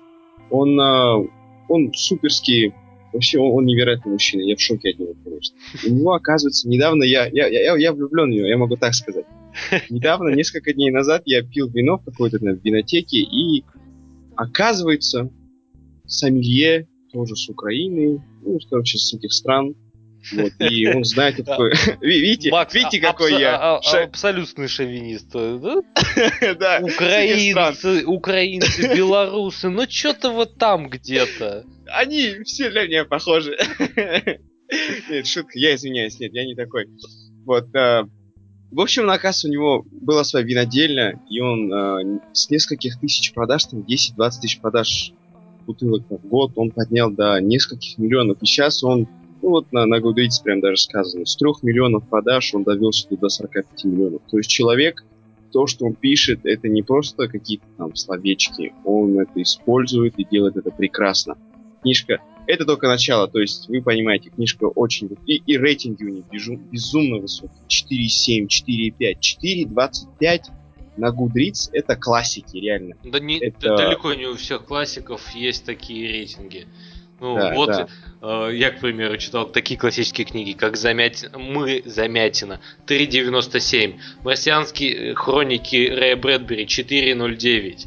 Он, 0.51 0.79
э, 0.79 1.29
он 1.69 1.93
суперский 1.95 2.75
Вообще, 3.15 3.39
он, 3.39 3.53
он 3.53 3.65
невероятный 3.65 4.13
мужчина, 4.13 4.43
я 4.43 4.57
в 4.57 4.61
шоке 4.61 4.91
от 4.91 4.99
него, 4.99 5.15
конечно. 5.25 5.57
У 5.87 5.91
него, 5.91 6.15
оказывается, 6.15 6.69
недавно 6.69 7.05
я, 7.05 7.27
я, 7.27 7.47
я, 7.47 7.77
я 7.77 7.93
влюблен 7.93 8.29
в 8.29 8.35
него, 8.35 8.47
я 8.47 8.59
могу 8.59 8.77
так 8.77 8.93
сказать. 8.93 9.25
Недавно, 9.89 10.31
несколько 10.31 10.75
дней 10.75 10.91
назад, 10.91 11.23
я 11.25 11.45
пил 11.45 11.69
вино 11.69 11.99
в 11.99 12.05
какой-то 12.05 12.39
винотеке, 12.39 13.19
и 13.19 13.65
оказывается, 14.35 15.31
сомелье 16.07 16.89
тоже 17.15 17.37
с 17.37 17.49
Украины, 17.49 18.23
ну, 18.43 18.59
короче, 18.69 18.99
с 18.99 19.15
этих 19.15 19.33
стран, 19.33 19.75
вот, 20.33 20.53
и 20.71 20.87
он 20.89 21.05
знает, 21.05 21.35
кто 21.35 21.45
такой. 21.45 21.73
Видите, 22.01 22.51
Макс, 22.51 22.75
видите, 22.75 23.01
какой 23.01 23.39
я. 23.41 23.57
А, 23.57 23.79
а, 23.79 24.03
абсолютный 24.05 24.69
шовинист. 24.69 25.31
Да? 25.33 26.81
Украинцы, 26.83 28.05
украинцы, 28.05 28.95
белорусы, 28.97 29.71
ну 29.71 29.89
что-то 29.89 30.31
вот 30.31 30.59
там 30.59 30.89
где-то. 30.89 31.65
Они 31.87 32.43
все 32.45 32.71
для 32.71 32.87
меня 32.87 33.05
похожи. 33.05 33.57
Нет, 35.09 35.27
шутка, 35.27 35.59
я 35.59 35.75
извиняюсь, 35.75 36.19
нет, 36.19 36.33
я 36.33 36.45
не 36.45 36.55
такой. 36.55 36.87
Вот, 37.45 37.75
а, 37.77 38.05
в 38.75 38.81
общем, 38.81 39.07
на 39.07 39.19
кассе 39.19 39.47
у 39.47 39.53
него 39.53 39.85
была 39.91 40.25
своя 40.25 40.45
винодельня, 40.45 41.21
и 41.31 41.39
он 41.39 41.73
э, 41.73 42.21
с 42.33 42.51
нескольких 42.51 42.99
тысяч 42.99 43.33
продаж, 43.33 43.67
там 43.67 43.83
10-20 43.83 44.31
тысяч 44.41 44.59
продаж 44.59 45.13
бутылок 45.65 46.03
в 46.09 46.27
год, 46.27 46.53
он 46.57 46.71
поднял 46.71 47.11
до 47.11 47.41
нескольких 47.41 47.99
миллионов. 47.99 48.39
И 48.41 48.47
сейчас 48.47 48.85
он 48.85 49.09
ну 49.45 49.51
вот 49.51 49.71
на, 49.73 49.85
на 49.85 50.01
Goodreads 50.01 50.43
прям 50.43 50.61
даже 50.61 50.79
сказано, 50.79 51.27
с 51.27 51.37
3 51.37 51.51
миллионов 51.63 52.09
продаж 52.09 52.55
он 52.55 52.65
довелся 52.65 53.07
до 53.11 53.29
45 53.29 53.85
миллионов. 53.85 54.23
То 54.31 54.39
есть 54.39 54.49
человек, 54.49 55.05
то, 55.53 55.67
что 55.67 55.85
он 55.85 55.95
пишет, 55.95 56.41
это 56.45 56.67
не 56.69 56.83
просто 56.83 57.29
какие-то 57.29 57.67
там 57.77 57.95
словечки, 57.95 58.73
он 58.85 59.19
это 59.21 59.43
использует 59.43 60.19
и 60.19 60.25
делает 60.25 60.57
это 60.57 60.71
прекрасно. 60.71 61.37
Книжка, 61.83 62.21
это 62.47 62.65
только 62.65 62.89
начало, 62.89 63.29
то 63.29 63.39
есть 63.39 63.69
вы 63.69 63.83
понимаете, 63.83 64.31
книжка 64.31 64.65
очень... 64.65 65.11
И, 65.27 65.43
и 65.47 65.59
рейтинги 65.59 66.05
у 66.05 66.09
них 66.09 66.25
безум, 66.33 66.57
безумно 66.73 67.19
высокие. 67.19 67.61
4,7, 67.69 68.49
4,5, 68.49 69.19
4,25 69.43 70.41
на 70.97 71.11
Goodreads 71.11 71.71
это 71.73 71.97
классики, 71.97 72.57
реально. 72.57 72.97
Да 73.05 73.21
не, 73.21 73.39
это... 73.39 73.77
далеко 73.77 74.15
не 74.15 74.27
у 74.27 74.37
всех 74.37 74.65
классиков 74.65 75.31
есть 75.35 75.65
такие 75.65 76.09
рейтинги. 76.09 76.67
Ну, 77.21 77.37
да, 77.37 77.55
вот 77.55 77.69
да. 77.69 77.89
Э, 78.21 78.51
я, 78.53 78.71
к 78.71 78.81
примеру, 78.81 79.17
читал 79.19 79.47
такие 79.47 79.79
классические 79.79 80.27
книги, 80.27 80.53
как 80.53 80.77
Замят... 80.77 81.31
«Мы 81.35 81.83
Замятина» 81.85 82.61
3.97, 82.87 83.99
«Марсианские 84.25 85.15
хроники» 85.15 85.89
Рэя 85.89 86.17
Брэдбери 86.17 86.67
4.09. 86.67 87.87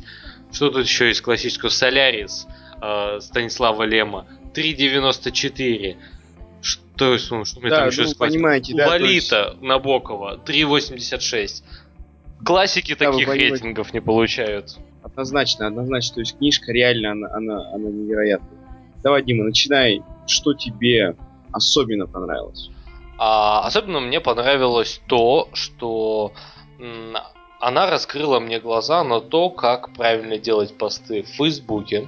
Что 0.52 0.70
тут 0.70 0.86
еще 0.86 1.12
из 1.12 1.22
классического? 1.22 1.70
«Солярис» 1.70 2.48
э, 2.82 3.20
Станислава 3.22 3.84
Лема 3.84 4.28
3.94. 4.54 5.98
Что, 6.62 7.18
ну, 7.30 7.46
что 7.46 7.60
мне 7.60 7.70
да, 7.70 7.78
там 7.78 7.90
еще 7.90 8.04
ну, 8.06 8.16
понимаете, 8.18 8.74
да, 8.76 8.88
Лолита 8.88 9.50
есть... 9.50 9.62
Набокова 9.62 10.42
3.86. 10.46 11.64
Классики 12.46 12.96
да, 12.98 13.12
таких 13.12 13.28
рейтингов 13.28 13.94
не 13.94 14.02
получают. 14.02 14.78
Однозначно, 15.04 15.68
однозначно. 15.68 16.16
То 16.16 16.20
есть 16.22 16.38
книжка 16.38 16.72
реально, 16.72 17.12
она, 17.12 17.28
она, 17.34 17.70
она 17.74 17.90
невероятная. 17.90 18.60
Давай, 19.04 19.24
Дима, 19.24 19.44
начинай. 19.44 20.02
Что 20.26 20.54
тебе 20.54 21.16
особенно 21.52 22.08
понравилось? 22.08 22.70
А, 23.18 23.62
особенно 23.66 24.00
мне 24.00 24.20
понравилось 24.20 25.02
то, 25.08 25.50
что 25.54 26.34
она 27.60 27.90
раскрыла 27.90 28.40
мне 28.40 28.60
глаза 28.60 29.04
на 29.04 29.20
то, 29.20 29.50
как 29.50 29.94
правильно 29.94 30.38
делать 30.38 30.78
посты 30.78 31.24
в 31.24 31.28
Фейсбуке, 31.28 32.08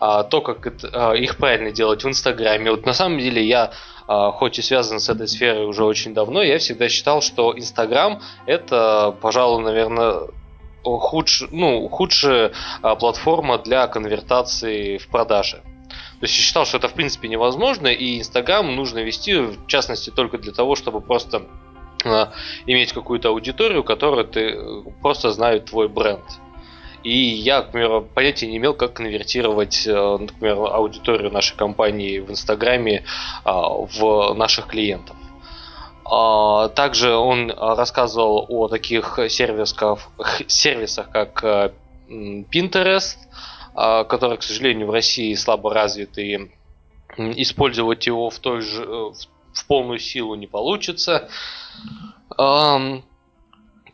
а, 0.00 0.24
то, 0.24 0.40
как 0.40 0.66
это, 0.66 0.90
а, 0.92 1.14
их 1.14 1.36
правильно 1.36 1.70
делать 1.70 2.04
в 2.04 2.08
Инстаграме. 2.08 2.70
Вот 2.70 2.84
на 2.84 2.92
самом 2.92 3.18
деле 3.18 3.46
я 3.46 3.72
хоть 4.06 4.58
и 4.58 4.62
связан 4.62 5.00
с 5.00 5.08
этой 5.08 5.28
сферой 5.28 5.66
уже 5.66 5.84
очень 5.84 6.14
давно, 6.14 6.42
я 6.42 6.58
всегда 6.58 6.88
считал, 6.88 7.22
что 7.22 7.56
Инстаграм 7.56 8.20
это, 8.46 9.16
пожалуй, 9.20 9.62
наверное, 9.62 10.28
худш, 10.84 11.44
ну, 11.50 11.88
худшая 11.88 12.52
а, 12.82 12.96
платформа 12.96 13.58
для 13.58 13.86
конвертации 13.86 14.98
в 14.98 15.08
продаже. 15.08 15.62
То 16.22 16.26
есть 16.26 16.36
я 16.36 16.44
считал, 16.44 16.66
что 16.66 16.78
это 16.78 16.88
в 16.88 16.94
принципе 16.94 17.28
невозможно, 17.28 17.88
и 17.88 18.20
Инстаграм 18.20 18.74
нужно 18.74 19.00
вести, 19.00 19.34
в 19.38 19.66
частности, 19.66 20.10
только 20.10 20.38
для 20.38 20.52
того, 20.52 20.76
чтобы 20.76 21.00
просто 21.00 21.42
э, 22.04 22.26
иметь 22.66 22.92
какую-то 22.92 23.30
аудиторию, 23.30 23.82
которая 23.82 24.24
ты 24.24 24.40
э, 24.40 24.82
просто 25.00 25.32
знает 25.32 25.64
твой 25.66 25.88
бренд. 25.88 26.22
И 27.04 27.16
я, 27.16 27.62
к 27.62 27.72
примеру, 27.72 28.02
понятия 28.14 28.46
не 28.46 28.58
имел, 28.58 28.74
как 28.74 28.94
конвертировать, 28.94 29.86
э, 29.86 30.16
например, 30.20 30.58
аудиторию 30.58 31.32
нашей 31.32 31.56
компании 31.56 32.20
в 32.20 32.30
Инстаграме 32.30 33.04
в 33.44 34.34
наших 34.34 34.68
клиентов. 34.68 35.16
А, 36.04 36.68
также 36.68 37.14
он 37.14 37.50
рассказывал 37.50 38.46
о 38.48 38.68
таких 38.68 39.18
сервисах, 39.28 40.10
сервисах 40.46 41.10
как 41.10 41.42
Pinterest, 42.08 43.16
а, 43.74 44.04
который, 44.04 44.36
к 44.36 44.42
сожалению, 44.42 44.88
в 44.88 44.90
России 44.90 45.34
слабо 45.34 45.72
развит, 45.72 46.18
и 46.18 46.50
использовать 47.16 48.06
его 48.06 48.30
в 48.30 48.38
той 48.38 48.60
же 48.60 48.82
э, 48.82 49.12
в 49.54 49.66
полную 49.66 49.98
силу 49.98 50.34
не 50.34 50.46
получится. 50.46 51.28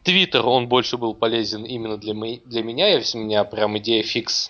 Твиттер, 0.09 0.47
он 0.47 0.69
больше 0.69 0.97
был 0.97 1.13
полезен 1.13 1.65
именно 1.65 1.99
для, 1.99 2.15
для 2.15 2.63
меня. 2.63 2.99
И 2.99 3.05
у 3.15 3.19
меня 3.19 3.45
прям 3.45 3.77
идея 3.77 4.03
фикс 4.03 4.49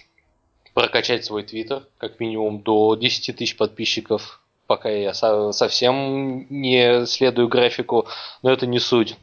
прокачать 0.72 1.24
свой 1.24 1.42
твиттер, 1.42 1.82
как 1.98 2.20
минимум 2.20 2.62
до 2.62 2.94
10 2.94 3.36
тысяч 3.36 3.56
подписчиков, 3.56 4.40
пока 4.68 4.88
я 4.88 5.12
со- 5.14 5.50
совсем 5.50 6.46
не 6.48 7.04
следую 7.06 7.48
графику, 7.48 8.06
но 8.44 8.52
это 8.52 8.68
не 8.68 8.78
суть. 8.78 9.16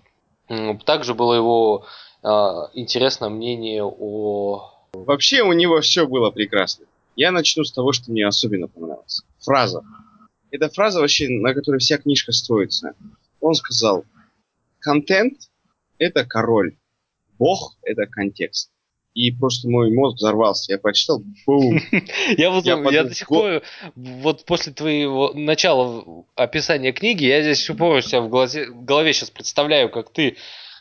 Также 0.84 1.14
было 1.14 1.36
его 1.36 1.86
э, 2.22 2.28
интересное 2.74 3.30
мнение 3.30 3.86
о 3.86 4.74
Вообще 4.92 5.42
у 5.42 5.54
него 5.54 5.80
все 5.80 6.06
было 6.06 6.32
прекрасно. 6.32 6.86
Я 7.16 7.32
начну 7.32 7.64
с 7.64 7.72
того, 7.72 7.94
что 7.94 8.12
мне 8.12 8.28
особенно 8.28 8.68
понравилось. 8.68 9.22
Фраза. 9.40 9.84
Эта 10.52 10.68
фраза 10.68 11.00
вообще, 11.00 11.30
на 11.30 11.54
которой 11.54 11.78
вся 11.78 11.98
книжка 11.98 12.34
строится. 12.34 12.94
Он 13.40 13.54
сказал, 13.54 14.04
контент– 14.82 15.38
это 15.98 16.26
король, 16.26 16.78
бог– 17.38 17.78
это 17.84 18.06
контекст. 18.08 18.72
и 19.14 19.32
просто 19.32 19.70
мой 19.70 19.92
мозг 19.94 20.18
взорвался. 20.18 20.74
Я 20.74 20.78
прочитал, 20.78 21.24
бум. 21.46 21.80
Я 22.38 22.52
вот 22.52 22.66
я, 22.66 23.04
до 23.04 23.16
сих 23.16 23.28
пор, 23.28 23.62
вот 23.96 24.44
после 24.46 24.74
твоего 24.74 25.32
начала 25.34 26.04
описания 26.36 26.92
книги, 26.92 27.24
я 27.26 27.42
здесь 27.42 27.60
все 27.60 27.76
пор 27.76 27.98
у 27.98 28.02
себя 28.02 28.20
в 28.20 28.30
голове, 28.30 28.70
в 28.70 28.84
голове 28.84 29.14
сейчас 29.14 29.30
представляю, 29.30 29.90
как 29.90 30.12
ты 30.12 30.36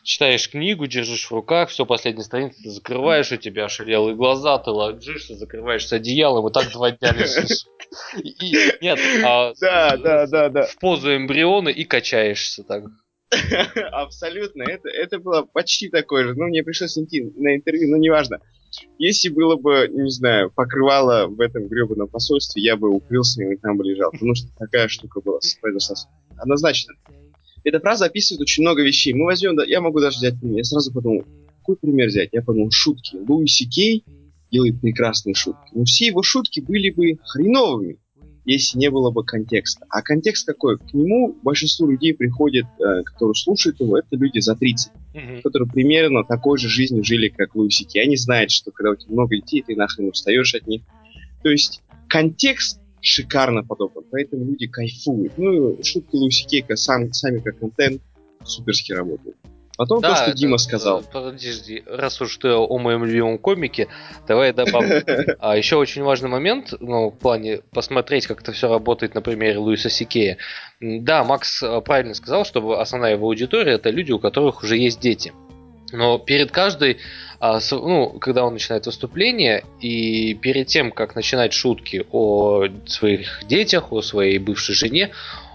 читаешь 0.05 0.49
книгу, 0.51 0.87
держишь 0.87 1.27
в 1.27 1.33
руках, 1.33 1.71
все, 1.71 1.87
последние 1.87 2.25
страницы 2.25 2.63
ты 2.63 2.71
закрываешь, 2.71 3.33
у 3.33 3.37
тебя 3.37 3.69
шалелые 3.69 4.15
глаза, 4.15 4.59
ты 4.59 4.71
ложишься, 4.71 5.35
закрываешься 5.35 5.97
одеялом, 5.97 6.47
и 6.47 6.53
так 6.53 6.71
два 6.71 6.91
дня 6.91 7.13
лежишь. 7.13 7.65
нет, 8.81 8.99
а 9.25 9.53
да, 9.61 9.97
да, 9.97 10.27
да, 10.27 10.49
да. 10.51 10.67
в 10.67 10.77
позу 10.79 11.15
эмбриона 11.17 11.71
и 11.71 11.85
качаешься 11.85 12.63
так. 12.65 12.85
Абсолютно. 13.93 14.63
Это, 14.63 14.89
это 14.89 15.19
было 15.19 15.43
почти 15.43 15.89
такое 15.89 16.25
же. 16.25 16.35
Ну, 16.35 16.47
мне 16.47 16.63
пришлось 16.63 16.97
идти 16.97 17.23
на 17.37 17.57
интервью, 17.57 17.91
но 17.91 17.97
неважно. 17.97 18.41
Если 18.99 19.29
было 19.29 19.57
бы, 19.57 19.89
не 19.89 20.11
знаю, 20.11 20.51
покрывало 20.51 21.27
в 21.27 21.41
этом 21.41 21.69
гребаном 21.69 22.09
посольстве, 22.09 22.63
я 22.63 22.77
бы 22.77 22.89
укрылся 22.91 23.43
и 23.43 23.57
там 23.57 23.77
бы 23.77 23.85
лежал. 23.85 24.11
Потому 24.11 24.35
что 24.35 24.49
такая 24.59 24.89
штука 24.89 25.21
была 25.21 25.39
произошла. 25.61 25.97
Однозначно. 26.37 26.95
Эта 27.63 27.81
фраза 27.81 28.07
описывает 28.07 28.43
очень 28.43 28.63
много 28.63 28.83
вещей. 28.83 29.15
Мы 29.15 29.25
возьмем, 29.25 29.59
я 29.67 29.81
могу 29.81 30.01
даже 30.01 30.19
взять 30.19 30.39
пример. 30.39 30.59
Я 30.59 30.65
сразу 30.65 30.93
подумал, 30.93 31.25
какой 31.61 31.77
пример 31.77 32.09
взять? 32.09 32.31
Я 32.33 32.43
подумал, 32.43 32.71
шутки. 32.71 33.17
Луиси 33.17 33.69
Кей 33.69 34.05
делает 34.51 34.81
прекрасные 34.81 35.35
шутки. 35.35 35.71
Но 35.73 35.85
все 35.85 36.07
его 36.07 36.23
шутки 36.23 36.61
были 36.61 36.91
бы 36.91 37.19
хреновыми 37.25 37.99
если 38.45 38.79
не 38.79 38.91
было 38.91 39.11
бы 39.11 39.25
контекста. 39.25 39.87
А 39.89 40.03
контекст 40.03 40.47
какой? 40.47 40.79
К 40.79 40.93
нему 40.93 41.35
большинство 41.43 41.91
людей 41.91 42.15
приходит, 42.15 42.67
э, 42.79 43.03
которые 43.05 43.35
слушают 43.35 43.81
его, 43.81 43.99
это 43.99 44.17
люди 44.17 44.39
за 44.41 44.55
30, 44.55 44.93
mm-hmm. 45.15 45.43
которые 45.43 45.69
примерно 45.69 46.25
такой 46.25 46.59
же 46.59 46.69
жизнью 46.69 47.05
жили, 47.05 47.29
как 47.29 47.55
Луисики. 47.55 47.99
Они 47.99 48.17
знают, 48.17 48.51
что 48.51 48.71
когда 48.71 48.91
у 48.91 48.97
тебя 48.97 49.13
много 49.13 49.37
детей, 49.37 49.65
ты 49.67 49.75
нахрен 49.77 50.09
устаешь 50.09 50.55
от 50.55 50.67
них. 50.67 50.83
То 51.43 51.51
есть 51.51 51.83
контекст 52.09 52.81
шикарно 53.01 53.63
подобран, 53.63 54.05
поэтому 54.11 54.45
люди 54.45 54.67
кайфуют. 54.67 55.33
Ну, 55.37 55.79
шутки 55.83 56.17
Луисикейка 56.17 56.77
сам, 56.77 57.13
сами 57.13 57.39
как 57.39 57.59
контент 57.59 58.03
суперски 58.45 58.93
работают. 58.93 59.37
Потом 59.77 60.01
да, 60.01 60.11
то, 60.11 60.17
что 60.17 60.25
это, 60.27 60.37
Дима 60.37 60.59
сказал. 60.59 61.03
Подожди, 61.03 61.83
раз 61.87 62.21
уж 62.21 62.37
ты 62.37 62.49
о 62.49 62.79
моем 62.79 63.05
любимом 63.05 63.39
комике, 63.39 63.89
давай 64.27 64.53
добавлю. 64.53 65.03
А 65.41 65.57
еще 65.57 65.77
очень 65.77 66.03
важный 66.03 66.29
момент, 66.29 66.75
ну, 66.81 67.11
в 67.11 67.19
плане 67.19 67.61
посмотреть, 67.73 68.27
как 68.27 68.43
это 68.43 68.53
все 68.53 68.69
работает 68.69 69.15
на 69.15 69.21
примере 69.21 69.59
Луиса 69.59 69.91
Сикея. 69.91 70.39
Да, 70.81 71.25
Макс 71.25 71.63
э, 71.63 71.81
правильно 71.81 72.15
сказал, 72.15 72.45
что 72.45 72.79
основная 72.79 73.13
его 73.13 73.27
аудитория 73.27 73.73
это 73.73 73.91
люди, 73.91 74.13
у 74.13 74.21
которых 74.21 74.63
уже 74.63 74.77
есть 74.77 75.01
дети. 75.01 75.33
Но 75.93 76.19
перед 76.19 76.51
каждой, 76.51 76.99
а, 77.41 77.59
ну, 77.73 78.19
когда 78.21 78.45
он 78.45 78.55
начинает 78.55 78.87
выступление, 78.87 79.65
и 79.81 80.35
перед 80.35 80.69
тем, 80.69 80.93
как 80.93 81.15
начинать 81.17 81.53
шутки 81.53 82.07
о 82.11 82.67
своих 82.87 83.43
детях, 83.49 83.93
о 83.93 84.03
своей 84.03 84.39
бывшей 84.39 84.75
жене, 84.75 85.11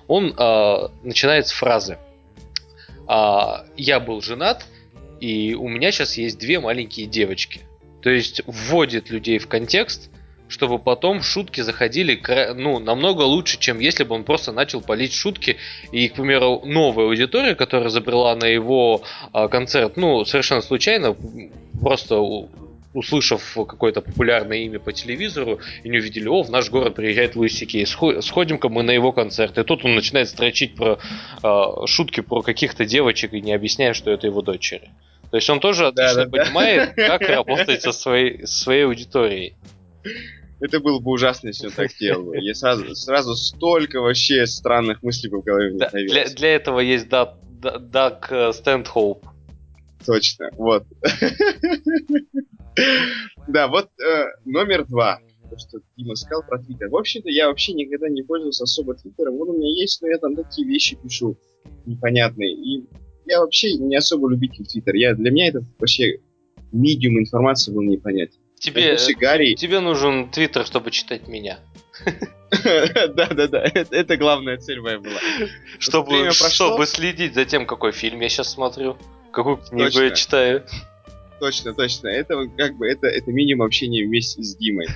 он 0.07 0.33
а, 0.37 0.91
начинает 1.03 1.47
с 1.47 1.51
фразы– 1.51 1.97
а, 3.09 3.65
я 3.75 3.99
был 3.99 4.21
женат, 4.21 4.67
и 5.19 5.55
у 5.55 5.67
меня 5.67 5.91
сейчас 5.91 6.15
есть 6.15 6.37
две 6.37 6.59
маленькие 6.59 7.07
девочки. 7.07 7.61
То 8.03 8.11
есть 8.11 8.41
вводит 8.45 9.09
людей 9.09 9.39
в 9.39 9.47
контекст, 9.47 10.11
чтобы 10.47 10.77
потом 10.77 11.23
шутки 11.23 11.61
заходили 11.61 12.21
ну, 12.55 12.77
намного 12.77 13.23
лучше, 13.23 13.57
чем 13.59 13.79
если 13.79 14.03
бы 14.03 14.13
он 14.13 14.23
просто 14.23 14.51
начал 14.51 14.81
полить 14.81 15.13
шутки. 15.13 15.57
И, 15.91 16.07
к 16.07 16.13
примеру, 16.13 16.61
новая 16.63 17.05
аудитория, 17.05 17.55
которая 17.55 17.89
забрела 17.89 18.35
на 18.35 18.45
его 18.45 19.01
а, 19.33 19.47
концерт, 19.47 19.97
ну, 19.97 20.23
совершенно 20.23 20.61
случайно, 20.61 21.15
просто 21.81 22.19
услышав 22.99 23.55
какое-то 23.55 24.01
популярное 24.01 24.57
имя 24.57 24.79
по 24.79 24.91
телевизору, 24.91 25.59
и 25.83 25.89
не 25.89 25.97
увидели, 25.99 26.27
о, 26.27 26.43
в 26.43 26.49
наш 26.49 26.69
город 26.69 26.95
приезжает 26.95 27.35
Луис 27.35 27.53
Сикей, 27.53 27.85
сходим-ка 27.85 28.69
мы 28.69 28.83
на 28.83 28.91
его 28.91 29.11
концерт. 29.11 29.57
И 29.57 29.63
тут 29.63 29.85
он 29.85 29.95
начинает 29.95 30.27
строчить 30.29 30.75
про 30.75 30.99
э, 31.43 31.85
шутки 31.85 32.21
про 32.21 32.41
каких-то 32.41 32.85
девочек 32.85 33.33
и 33.33 33.41
не 33.41 33.53
объясняя, 33.53 33.93
что 33.93 34.11
это 34.11 34.27
его 34.27 34.41
дочери. 34.41 34.89
То 35.31 35.37
есть 35.37 35.49
он 35.49 35.59
тоже 35.59 35.87
отлично 35.87 36.25
да, 36.25 36.25
да, 36.25 36.43
понимает, 36.43 36.93
да. 36.95 37.17
как 37.17 37.29
работать 37.29 37.81
со 37.81 37.91
своей, 37.91 38.45
своей 38.45 38.85
аудиторией. 38.85 39.55
Это 40.59 40.79
было 40.79 40.99
бы 40.99 41.11
ужасно, 41.11 41.47
если 41.47 41.67
он 41.67 41.73
так 41.73 41.91
делал. 41.99 42.33
Я 42.33 42.53
сразу, 42.53 42.93
сразу 42.95 43.35
столько 43.35 44.01
вообще 44.01 44.45
странных 44.45 45.01
мыслей 45.03 45.29
в 45.29 45.41
голове 45.41 45.71
да, 45.75 45.89
для, 45.89 46.25
для 46.27 46.55
этого 46.55 46.79
есть 46.79 47.07
Даг, 47.07 47.37
Даг 47.61 48.31
Стендхоуп. 48.53 49.25
Точно, 50.05 50.49
вот. 50.57 50.85
Да, 53.47 53.67
вот 53.67 53.89
э, 53.99 54.25
номер 54.45 54.85
два. 54.85 55.19
То, 55.49 55.57
что 55.57 55.79
Дима 55.97 56.15
сказал 56.15 56.43
про 56.43 56.59
Твиттер. 56.59 56.89
В 56.89 56.95
общем-то, 56.95 57.29
я 57.29 57.47
вообще 57.47 57.73
никогда 57.73 58.07
не 58.07 58.21
пользовался 58.21 58.65
особо 58.65 58.93
Твиттером. 58.93 59.41
Он 59.41 59.49
у 59.49 59.57
меня 59.57 59.69
есть, 59.69 60.01
но 60.01 60.07
я 60.07 60.19
там 60.19 60.35
такие 60.35 60.67
вещи 60.67 60.95
пишу 60.95 61.37
непонятные. 61.87 62.53
И 62.53 62.85
я 63.25 63.39
вообще 63.39 63.73
не 63.73 63.95
особо 63.95 64.29
любитель 64.29 64.65
Твиттер. 64.65 64.93
Я, 64.95 65.15
для 65.15 65.31
меня 65.31 65.47
это 65.47 65.63
вообще 65.79 66.19
медиум 66.71 67.19
информации 67.19 67.71
был 67.71 67.81
непонятен. 67.81 68.39
Тебе, 68.59 68.97
Гарри... 69.19 69.55
тебе 69.55 69.79
нужен 69.79 70.29
Твиттер, 70.29 70.65
чтобы 70.65 70.91
читать 70.91 71.27
меня. 71.27 71.59
Да-да-да, 72.51 73.63
это 73.73 74.17
главная 74.17 74.57
цель 74.57 74.81
моя 74.81 74.99
была. 74.99 75.19
Чтобы, 75.77 76.31
чтобы 76.31 76.85
следить 76.85 77.35
за 77.35 77.45
тем, 77.45 77.65
какой 77.65 77.91
фильм 77.91 78.19
я 78.21 78.29
сейчас 78.29 78.51
смотрю, 78.51 78.97
какую 79.31 79.57
книгу 79.57 79.99
я 79.99 80.11
читаю. 80.11 80.65
Точно, 81.39 81.73
точно. 81.73 82.07
Это 82.09 82.47
как 82.57 82.77
бы 82.77 82.87
это, 82.87 83.07
это 83.07 83.31
минимум 83.31 83.65
общения 83.65 84.05
вместе 84.05 84.43
с 84.43 84.55
Димой. 84.55 84.87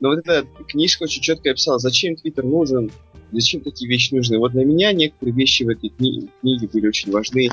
Но 0.00 0.10
вот 0.10 0.18
эта 0.18 0.46
книжка 0.68 1.04
очень 1.04 1.22
четко 1.22 1.50
описала, 1.50 1.78
зачем 1.78 2.16
Твиттер 2.16 2.44
нужен, 2.44 2.90
зачем 3.32 3.62
такие 3.62 3.88
вещи 3.88 4.14
нужны. 4.14 4.38
Вот 4.38 4.52
для 4.52 4.64
меня 4.64 4.92
некоторые 4.92 5.34
вещи 5.34 5.62
в 5.62 5.68
этой 5.68 5.90
кни- 5.90 6.28
книге 6.40 6.68
были 6.72 6.88
очень 6.88 7.10
важны 7.10 7.48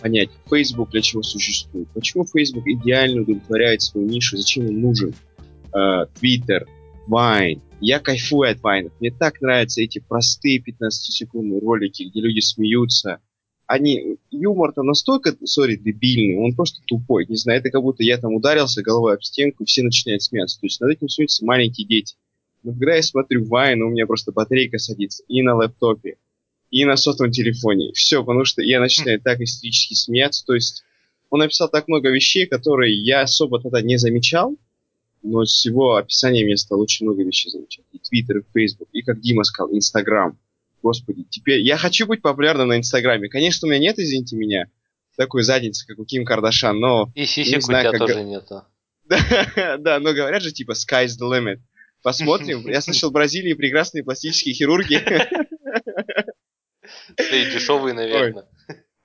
понять. 0.00 0.30
Facebook 0.50 0.90
для 0.90 1.02
чего 1.02 1.22
существует? 1.22 1.88
Почему 1.94 2.24
Facebook 2.24 2.66
идеально 2.66 3.22
удовлетворяет 3.22 3.82
свою 3.82 4.06
нишу? 4.06 4.36
Зачем 4.36 4.66
он 4.66 4.80
нужен? 4.80 5.14
Твиттер, 6.20 6.62
uh, 6.62 6.68
Vine. 7.08 7.60
Я 7.80 7.98
кайфую 8.00 8.50
от 8.50 8.62
Вайнов. 8.62 8.92
Мне 9.00 9.10
так 9.10 9.40
нравятся 9.40 9.82
эти 9.82 9.98
простые 9.98 10.60
15-секундные 10.60 11.60
ролики, 11.60 12.04
где 12.04 12.20
люди 12.20 12.40
смеются, 12.40 13.18
они, 13.66 14.18
юмор-то 14.30 14.82
настолько, 14.82 15.36
сори, 15.44 15.76
дебильный, 15.76 16.36
он 16.36 16.54
просто 16.54 16.82
тупой. 16.86 17.26
Не 17.26 17.36
знаю, 17.36 17.60
это 17.60 17.70
как 17.70 17.82
будто 17.82 18.02
я 18.02 18.18
там 18.18 18.34
ударился 18.34 18.82
головой 18.82 19.14
об 19.14 19.22
стенку, 19.22 19.64
все 19.64 19.82
начинают 19.82 20.22
смеяться. 20.22 20.60
То 20.60 20.66
есть 20.66 20.80
над 20.80 20.90
этим 20.90 21.08
смеются 21.08 21.44
маленькие 21.44 21.86
дети. 21.86 22.16
Но 22.62 22.72
когда 22.72 22.96
я 22.96 23.02
смотрю 23.02 23.44
Вайн, 23.44 23.82
у 23.82 23.90
меня 23.90 24.06
просто 24.06 24.32
батарейка 24.32 24.78
садится 24.78 25.22
и 25.28 25.42
на 25.42 25.54
лэптопе, 25.54 26.16
и 26.70 26.84
на 26.84 26.96
сотовом 26.96 27.30
телефоне. 27.30 27.92
Все, 27.92 28.22
потому 28.22 28.44
что 28.44 28.62
я 28.62 28.80
начинаю 28.80 29.20
так 29.20 29.40
истерически 29.40 29.94
смеяться. 29.94 30.44
То 30.44 30.54
есть 30.54 30.82
он 31.30 31.40
написал 31.40 31.68
так 31.68 31.88
много 31.88 32.10
вещей, 32.10 32.46
которые 32.46 32.94
я 32.94 33.22
особо 33.22 33.60
тогда 33.60 33.80
не 33.82 33.96
замечал, 33.96 34.56
но 35.22 35.44
с 35.44 35.64
его 35.64 35.96
описанием 35.96 36.48
я 36.48 36.56
стал 36.56 36.80
очень 36.80 37.06
много 37.06 37.22
вещей 37.22 37.50
замечать. 37.50 37.84
И 37.92 37.98
Твиттер, 37.98 38.38
и 38.38 38.42
Фейсбук, 38.52 38.88
и, 38.92 39.02
как 39.02 39.20
Дима 39.20 39.44
сказал, 39.44 39.74
Инстаграм 39.74 40.38
господи, 40.84 41.24
теперь 41.30 41.62
я 41.62 41.76
хочу 41.78 42.06
быть 42.06 42.22
популярным 42.22 42.68
на 42.68 42.76
Инстаграме. 42.76 43.28
Конечно, 43.28 43.66
у 43.66 43.70
меня 43.70 43.80
нет, 43.80 43.98
извините 43.98 44.36
меня, 44.36 44.66
такой 45.16 45.42
задницы, 45.42 45.86
как 45.86 45.98
у 45.98 46.04
Ким 46.04 46.24
Кардашан, 46.26 46.78
но... 46.78 47.10
И 47.14 47.24
сисек 47.24 47.64
у 47.64 47.68
тебя 47.68 47.90
как... 47.90 47.98
тоже 47.98 48.22
нету. 48.22 48.62
да, 49.04 49.78
да, 49.78 49.98
но 49.98 50.12
говорят 50.12 50.42
же, 50.42 50.52
типа, 50.52 50.72
sky's 50.72 51.12
the 51.20 51.28
limit. 51.28 51.60
Посмотрим. 52.02 52.68
Я 52.68 52.80
слышал, 52.82 53.08
в 53.08 53.12
Бразилии 53.12 53.54
прекрасные 53.54 54.04
пластические 54.04 54.54
хирурги. 54.54 55.02
Да 57.16 57.24
и 57.24 57.50
дешевые, 57.50 57.94
наверное. 57.94 58.44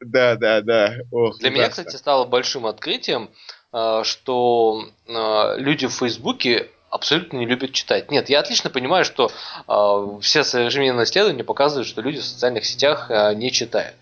Да, 0.01 0.35
да, 0.35 0.59
да. 0.59 0.97
Ох, 1.11 1.39
Для 1.39 1.49
меня, 1.49 1.69
кстати, 1.69 1.95
стало 1.95 2.25
большим 2.25 2.65
открытием, 2.65 3.29
а, 3.71 4.03
что 4.03 4.83
а, 5.07 5.55
люди 5.55 5.87
в 5.87 5.93
Фейсбуке 5.93 6.69
абсолютно 6.89 7.37
не 7.37 7.45
любят 7.45 7.73
читать. 7.73 8.11
Нет, 8.11 8.29
я 8.29 8.39
отлично 8.39 8.69
понимаю, 8.69 9.05
что 9.05 9.31
э, 9.67 10.19
все 10.21 10.43
современные 10.43 11.05
исследования 11.05 11.43
показывают, 11.43 11.87
что 11.87 12.01
люди 12.01 12.19
в 12.19 12.25
социальных 12.25 12.65
сетях 12.65 13.09
э, 13.09 13.33
не 13.35 13.51
читают. 13.51 13.95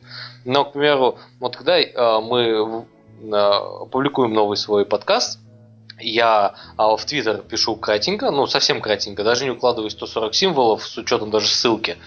Но, 0.45 0.65
к 0.65 0.73
примеру, 0.73 1.17
вот 1.39 1.55
когда 1.55 1.79
э, 1.79 2.19
мы 2.21 2.85
э, 3.21 3.51
публикуем 3.91 4.33
новый 4.33 4.57
свой 4.57 4.85
подкаст, 4.85 5.39
я 5.99 6.55
э, 6.77 6.81
в 6.81 7.03
Твиттер 7.05 7.39
пишу 7.39 7.75
кратенько, 7.75 8.31
ну 8.31 8.47
совсем 8.47 8.81
кратенько, 8.81 9.23
даже 9.23 9.45
не 9.45 9.51
укладываю 9.51 9.89
140 9.89 10.33
символов 10.33 10.85
с 10.85 10.97
учетом 10.97 11.31
даже 11.31 11.47
ссылки. 11.47 11.97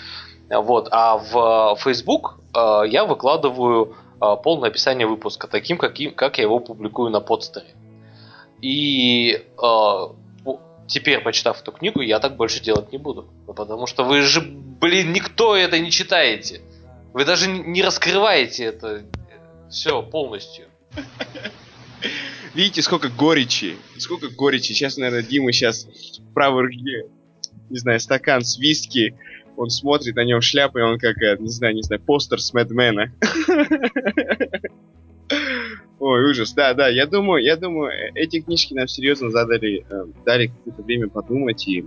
Вот, 0.49 0.89
а 0.91 1.17
в 1.17 1.77
Facebook 1.81 2.39
э, 2.55 2.83
я 2.89 3.05
выкладываю 3.05 3.95
э, 4.21 4.37
полное 4.43 4.71
описание 4.71 5.07
выпуска, 5.07 5.47
таким, 5.47 5.79
каким, 5.79 6.15
как 6.15 6.39
я 6.39 6.45
его 6.45 6.59
публикую 6.59 7.11
на 7.11 7.21
подстере. 7.21 7.75
И 8.61 9.47
теперь, 10.91 11.21
почитав 11.21 11.63
эту 11.63 11.73
книгу, 11.73 12.01
я 12.01 12.19
так 12.19 12.37
больше 12.37 12.63
делать 12.63 12.93
не 12.93 12.99
буду. 12.99 13.33
Ну, 13.47 13.55
потому 13.55 13.87
что 13.87 14.05
вы 14.05 14.23
же, 14.23 14.41
блин, 14.41 15.13
никто 15.13 15.57
это 15.57 15.79
не 15.79 15.91
читаете. 15.91 16.61
Вы 17.13 17.25
даже 17.25 17.49
не 17.49 17.83
раскрываете 17.83 18.65
это 18.65 19.05
все 19.71 20.03
полностью. 20.03 20.67
видите, 22.55 22.83
сколько 22.83 23.09
горечи. 23.09 23.77
Сколько 23.99 24.29
горечи. 24.29 24.73
Сейчас, 24.73 24.97
наверное, 24.97 25.23
Дима 25.23 25.53
сейчас 25.53 25.87
в 26.19 26.33
правой 26.35 26.65
руке, 26.65 27.07
не 27.71 27.79
знаю, 27.79 28.01
стакан 28.01 28.45
с 28.45 28.59
виски. 28.59 29.17
Он 29.57 29.71
смотрит, 29.71 30.17
на 30.17 30.25
нем 30.25 30.41
шляпа, 30.41 30.79
и 30.79 30.83
он 30.83 30.99
как, 30.99 31.19
э, 31.19 31.37
не 31.39 31.51
знаю, 31.51 31.75
не 31.75 31.83
знаю, 31.83 32.01
постер 32.01 32.41
с 32.41 32.53
Мэдмена. 32.53 33.13
Ой, 36.01 36.31
ужас. 36.31 36.55
Да, 36.55 36.73
да, 36.73 36.89
я 36.89 37.07
думаю, 37.07 37.45
я 37.45 37.57
думаю, 37.57 37.93
э, 37.93 38.11
эти 38.15 38.41
книжки 38.41 38.73
нам 38.73 38.89
серьезно 38.89 39.31
задали, 39.31 39.85
э, 39.89 40.07
дали 40.25 40.47
какое-то 40.47 40.83
время 40.83 41.11
подумать 41.11 41.69
и 41.69 41.87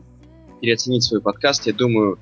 переоценить 0.62 1.04
свой 1.04 1.20
подкаст. 1.20 1.66
Я 1.66 1.74
думаю, 1.74 2.20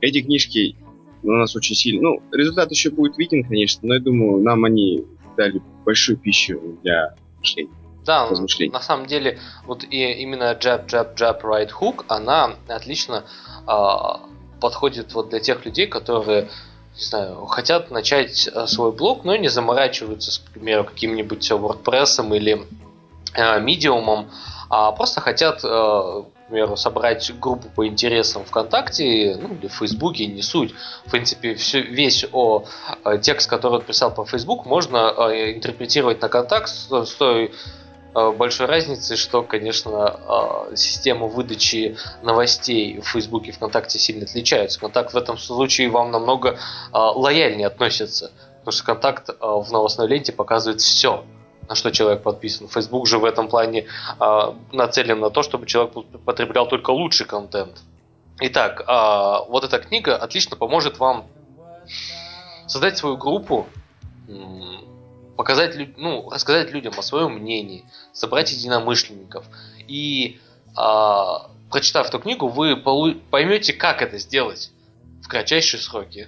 эти 0.00 0.22
книжки 0.22 0.76
у 1.24 1.32
нас 1.32 1.56
очень 1.56 1.74
сильно... 1.74 2.02
Ну, 2.02 2.22
результат 2.30 2.70
еще 2.70 2.90
будет 2.90 3.18
виден, 3.18 3.42
конечно, 3.42 3.80
но 3.88 3.94
я 3.94 4.00
думаю, 4.00 4.40
нам 4.44 4.64
они 4.64 5.04
дали 5.36 5.60
большую 5.84 6.18
пищу 6.18 6.78
для 6.84 7.16
мышления. 7.40 7.72
Да, 8.06 8.30
на 8.30 8.80
самом 8.80 9.06
деле, 9.06 9.38
вот 9.66 9.84
и 9.90 10.12
именно 10.22 10.56
jab, 10.58 10.86
jab, 10.86 11.16
jab, 11.16 11.42
right 11.42 11.70
hook, 11.80 12.04
она 12.06 12.54
отлично 12.68 13.24
э, 13.66 14.60
подходит 14.60 15.12
вот 15.14 15.30
для 15.30 15.40
тех 15.40 15.66
людей, 15.66 15.88
которые 15.88 16.48
не 16.98 17.04
знаю, 17.04 17.46
хотят 17.46 17.90
начать 17.92 18.48
э, 18.52 18.66
свой 18.66 18.90
блог, 18.90 19.24
но 19.24 19.36
не 19.36 19.48
заморачиваются, 19.48 20.40
к 20.44 20.50
примеру, 20.50 20.84
каким-нибудь 20.84 21.48
WordPress 21.48 22.36
или 22.36 22.66
э, 23.34 23.60
а 24.70 24.92
просто 24.92 25.20
хотят, 25.20 25.60
э, 25.64 25.68
к 25.68 26.48
примеру, 26.48 26.76
собрать 26.76 27.30
группу 27.38 27.68
по 27.68 27.86
интересам 27.86 28.44
ВКонтакте, 28.44 29.38
ну, 29.40 29.54
или 29.54 29.68
в 29.68 29.74
Фейсбуке, 29.74 30.26
не 30.26 30.42
суть. 30.42 30.74
В 31.06 31.10
принципе, 31.12 31.54
все, 31.54 31.82
весь 31.82 32.26
о, 32.32 32.64
текст, 33.22 33.48
который 33.48 33.74
он 33.74 33.82
писал 33.82 34.12
по 34.12 34.24
Facebook, 34.24 34.66
можно 34.66 34.98
интерпретировать 35.54 36.20
на 36.20 36.28
контакт 36.28 36.68
с, 36.68 36.88
с 36.90 37.14
той 37.14 37.52
Э, 37.52 37.87
большой 38.14 38.66
разницей, 38.66 39.16
что, 39.16 39.42
конечно, 39.42 40.68
э, 40.70 40.76
система 40.76 41.26
выдачи 41.26 41.96
новостей 42.22 43.00
в 43.00 43.04
Фейсбуке 43.04 43.50
и 43.50 43.52
ВКонтакте 43.52 43.98
сильно 43.98 44.24
отличаются. 44.24 44.80
Контакт 44.80 45.12
в 45.12 45.16
этом 45.16 45.38
случае 45.38 45.90
вам 45.90 46.10
намного 46.10 46.50
э, 46.50 46.56
лояльнее 46.92 47.66
относится, 47.66 48.32
потому 48.60 48.72
что 48.72 48.84
контакт 48.84 49.28
в 49.40 49.70
новостной 49.70 50.08
ленте 50.08 50.32
показывает 50.32 50.80
все, 50.80 51.24
на 51.68 51.74
что 51.74 51.90
человек 51.90 52.22
подписан. 52.22 52.68
Facebook 52.68 53.06
же 53.06 53.18
в 53.18 53.24
этом 53.24 53.48
плане 53.48 53.86
нацелен 54.72 55.20
на 55.20 55.30
то, 55.30 55.42
чтобы 55.42 55.66
человек 55.66 55.92
потреблял 56.24 56.66
только 56.66 56.90
лучший 56.90 57.26
контент. 57.26 57.82
Итак, 58.40 58.84
вот 59.48 59.64
эта 59.64 59.78
книга 59.78 60.16
отлично 60.16 60.56
поможет 60.56 60.98
вам 60.98 61.26
создать 62.66 62.96
свою 62.96 63.16
группу, 63.16 63.66
показать, 65.38 65.96
ну, 65.96 66.28
рассказать 66.28 66.72
людям 66.72 66.94
о 66.98 67.02
своем 67.02 67.38
мнении, 67.38 67.84
собрать 68.12 68.50
единомышленников. 68.50 69.46
И 69.86 70.40
а, 70.76 71.52
прочитав 71.70 72.08
эту 72.08 72.18
книгу, 72.18 72.48
вы 72.48 72.74
поймете, 72.74 73.72
как 73.72 74.02
это 74.02 74.18
сделать 74.18 74.72
в 75.22 75.28
кратчайшие 75.28 75.80
сроки. 75.80 76.26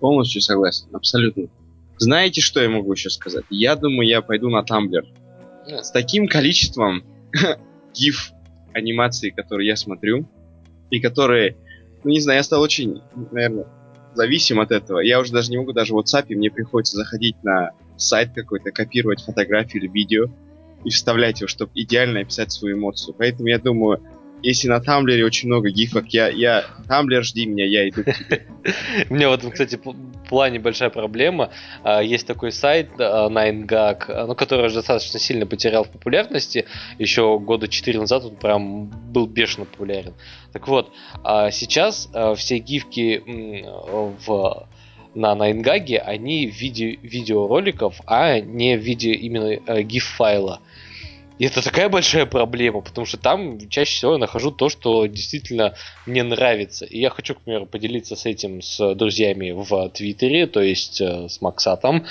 Полностью 0.00 0.42
согласен, 0.42 0.88
абсолютно. 0.92 1.44
Знаете, 1.96 2.40
что 2.40 2.60
я 2.60 2.68
могу 2.68 2.92
еще 2.92 3.08
сказать? 3.08 3.44
Я 3.50 3.76
думаю, 3.76 4.08
я 4.08 4.20
пойду 4.20 4.50
на 4.50 4.64
Тамблер. 4.64 5.06
С 5.64 5.92
таким 5.92 6.26
количеством 6.26 7.04
гиф 7.94 8.32
анимаций, 8.72 9.30
которые 9.30 9.68
я 9.68 9.76
смотрю, 9.76 10.28
и 10.90 10.98
которые, 10.98 11.56
ну 12.02 12.10
не 12.10 12.18
знаю, 12.18 12.38
я 12.38 12.42
стал 12.42 12.62
очень, 12.62 13.00
наверное, 13.30 13.66
зависим 14.14 14.60
от 14.60 14.70
этого. 14.70 15.00
Я 15.00 15.20
уже 15.20 15.32
даже 15.32 15.50
не 15.50 15.58
могу 15.58 15.72
даже 15.72 15.94
в 15.94 15.98
WhatsApp, 15.98 16.26
мне 16.28 16.50
приходится 16.50 16.96
заходить 16.96 17.36
на 17.42 17.70
сайт 17.96 18.30
какой-то, 18.34 18.70
копировать 18.72 19.22
фотографию 19.22 19.82
или 19.82 19.90
видео 19.90 20.26
и 20.84 20.90
вставлять 20.90 21.40
его, 21.40 21.48
чтобы 21.48 21.72
идеально 21.74 22.20
описать 22.20 22.52
свою 22.52 22.76
эмоцию. 22.76 23.14
Поэтому 23.16 23.48
я 23.48 23.58
думаю, 23.58 24.02
если 24.44 24.68
на 24.68 24.80
Тамблере 24.80 25.24
очень 25.24 25.48
много 25.48 25.70
гифок, 25.70 26.08
я, 26.08 26.28
я 26.28 26.64
Тамблер, 26.86 27.24
жди 27.24 27.46
меня, 27.46 27.64
я 27.64 27.88
иду. 27.88 28.02
У 29.10 29.14
меня 29.14 29.28
вот, 29.28 29.40
кстати, 29.50 29.80
плане 30.28 30.58
большая 30.58 30.90
проблема. 30.90 31.50
А, 31.82 32.02
есть 32.02 32.26
такой 32.26 32.52
сайт 32.52 32.90
9gag, 32.98 34.04
а, 34.08 34.26
ну, 34.26 34.34
который 34.34 34.66
уже 34.66 34.76
достаточно 34.76 35.18
сильно 35.18 35.46
потерял 35.46 35.84
в 35.84 35.90
популярности. 35.90 36.66
Еще 36.98 37.38
года 37.38 37.68
4 37.68 37.98
назад 38.00 38.24
он 38.24 38.36
прям 38.36 38.86
был 38.86 39.26
бешено 39.26 39.64
популярен. 39.64 40.14
Так 40.52 40.68
вот, 40.68 40.92
а 41.22 41.50
сейчас 41.50 42.08
все 42.36 42.58
гифки 42.58 43.22
в 44.26 44.66
на 45.14 45.34
9gag, 45.34 45.98
они 45.98 46.48
в 46.48 46.54
виде 46.54 46.98
видеороликов, 47.02 48.00
а 48.06 48.40
не 48.40 48.76
в 48.76 48.80
виде 48.80 49.12
именно 49.12 49.54
GIF-файла. 49.82 50.58
И 51.38 51.46
это 51.46 51.62
такая 51.64 51.88
большая 51.88 52.26
проблема, 52.26 52.80
потому 52.80 53.06
что 53.06 53.16
там 53.16 53.58
чаще 53.68 53.96
всего 53.96 54.12
я 54.12 54.18
нахожу 54.18 54.52
то, 54.52 54.68
что 54.68 55.06
действительно 55.06 55.74
мне 56.06 56.22
нравится. 56.22 56.84
И 56.84 57.00
я 57.00 57.10
хочу, 57.10 57.34
к 57.34 57.40
примеру, 57.40 57.66
поделиться 57.66 58.14
с 58.14 58.24
этим 58.24 58.62
с 58.62 58.94
друзьями 58.94 59.50
в 59.50 59.88
Твиттере, 59.88 60.46
то 60.46 60.60
есть 60.60 61.00
э, 61.00 61.28
с 61.28 61.40
Максатом. 61.40 62.06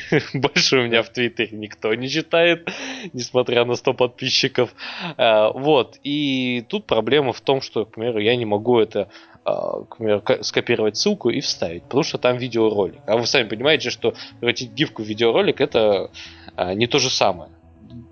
Больше 0.32 0.78
у 0.78 0.84
меня 0.84 1.02
в 1.02 1.10
Твиттере 1.10 1.50
никто 1.52 1.92
не 1.94 2.08
читает, 2.08 2.70
несмотря 3.12 3.66
на 3.66 3.74
100 3.74 3.92
подписчиков. 3.92 4.74
Э, 5.18 5.50
вот. 5.52 5.98
И 6.02 6.64
тут 6.70 6.86
проблема 6.86 7.34
в 7.34 7.42
том, 7.42 7.60
что, 7.60 7.84
к 7.84 7.90
примеру, 7.90 8.20
я 8.20 8.36
не 8.36 8.46
могу 8.46 8.78
это 8.78 9.10
э, 9.44 9.50
к 9.90 9.98
примеру, 9.98 10.22
скопировать 10.40 10.96
ссылку 10.96 11.28
и 11.28 11.40
вставить, 11.40 11.82
потому 11.82 12.04
что 12.04 12.16
там 12.16 12.38
видеоролик. 12.38 13.00
А 13.06 13.18
вы 13.18 13.26
сами 13.26 13.46
понимаете, 13.46 13.90
что 13.90 14.14
превратить 14.40 14.72
гифку 14.72 15.02
в 15.02 15.06
видеоролик 15.06 15.60
это 15.60 16.10
не 16.74 16.86
то 16.86 16.98
же 16.98 17.10
самое 17.10 17.50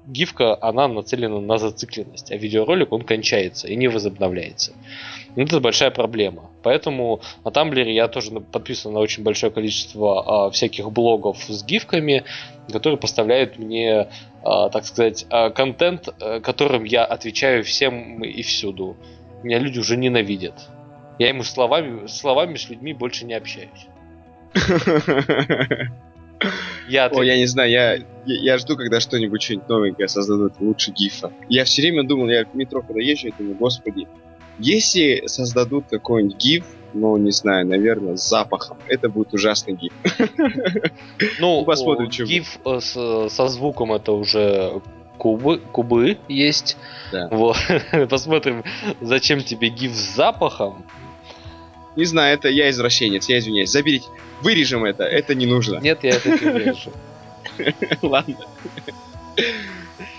гифка, 0.06 0.56
она 0.60 0.88
нацелена 0.88 1.40
на 1.40 1.58
зацикленность, 1.58 2.30
а 2.30 2.36
видеоролик, 2.36 2.92
он 2.92 3.02
кончается 3.02 3.68
и 3.68 3.76
не 3.76 3.88
возобновляется. 3.88 4.72
это 5.36 5.60
большая 5.60 5.90
проблема. 5.90 6.50
Поэтому 6.62 7.20
на 7.44 7.50
Тамблере 7.50 7.94
я 7.94 8.08
тоже 8.08 8.30
подписан 8.32 8.92
на 8.92 9.00
очень 9.00 9.22
большое 9.22 9.52
количество 9.52 10.46
а, 10.46 10.50
всяких 10.50 10.90
блогов 10.90 11.42
с 11.46 11.64
гифками, 11.64 12.24
которые 12.70 12.98
поставляют 12.98 13.58
мне, 13.58 14.08
а, 14.42 14.68
так 14.68 14.84
сказать, 14.84 15.26
а, 15.30 15.50
контент, 15.50 16.08
а, 16.20 16.40
которым 16.40 16.84
я 16.84 17.04
отвечаю 17.04 17.64
всем 17.64 18.22
и 18.22 18.42
всюду. 18.42 18.96
Меня 19.42 19.58
люди 19.58 19.78
уже 19.78 19.96
ненавидят. 19.96 20.54
Я 21.18 21.28
ему 21.28 21.42
словами, 21.44 22.06
словами 22.06 22.56
с 22.56 22.68
людьми 22.68 22.92
больше 22.92 23.24
не 23.24 23.34
общаюсь. 23.34 23.86
Я, 26.88 27.06
О, 27.06 27.22
я 27.22 27.36
не 27.36 27.46
знаю, 27.46 27.70
я, 27.70 27.94
я, 27.94 28.04
я 28.26 28.58
жду, 28.58 28.76
когда 28.76 29.00
что-нибудь 29.00 29.42
что-нибудь 29.42 29.68
новенькое 29.68 30.08
создадут 30.08 30.54
лучше 30.60 30.90
гифа. 30.90 31.32
Я 31.48 31.64
все 31.64 31.82
время 31.82 32.02
думал, 32.04 32.28
я 32.28 32.44
в 32.44 32.54
метро 32.54 32.82
когда 32.82 33.00
езжу, 33.00 33.28
я 33.28 33.32
думаю, 33.38 33.56
господи, 33.56 34.06
если 34.58 35.26
создадут 35.26 35.86
какой-нибудь 35.90 36.36
гиф, 36.36 36.64
ну, 36.92 37.16
не 37.16 37.32
знаю, 37.32 37.66
наверное, 37.66 38.16
с 38.16 38.28
запахом, 38.28 38.78
это 38.86 39.08
будет 39.08 39.34
ужасный 39.34 39.74
гиф. 39.74 39.92
Ну, 41.40 41.64
посмотрим, 41.64 42.10
что 42.10 42.24
гиф 42.24 42.58
э, 42.64 42.80
со 42.80 43.48
звуком 43.48 43.92
это 43.92 44.12
уже 44.12 44.80
кубы, 45.18 45.58
кубы 45.58 46.18
есть. 46.28 46.76
Да. 47.12 47.28
Вот. 47.30 47.56
Посмотрим, 48.10 48.62
зачем 49.00 49.40
тебе 49.42 49.68
гиф 49.68 49.92
с 49.92 50.14
запахом. 50.14 50.84
Не 51.96 52.04
знаю, 52.04 52.34
это 52.34 52.48
я 52.48 52.70
извращенец, 52.70 53.28
я 53.28 53.38
извиняюсь. 53.38 53.70
Заберите. 53.70 54.06
Вырежем 54.42 54.84
это, 54.84 55.04
это 55.04 55.34
не 55.34 55.46
нужно. 55.46 55.78
Нет, 55.78 56.02
я 56.02 56.10
это 56.10 56.30
не 56.30 56.36
вырежу. 56.50 56.92
Ладно. 58.02 58.36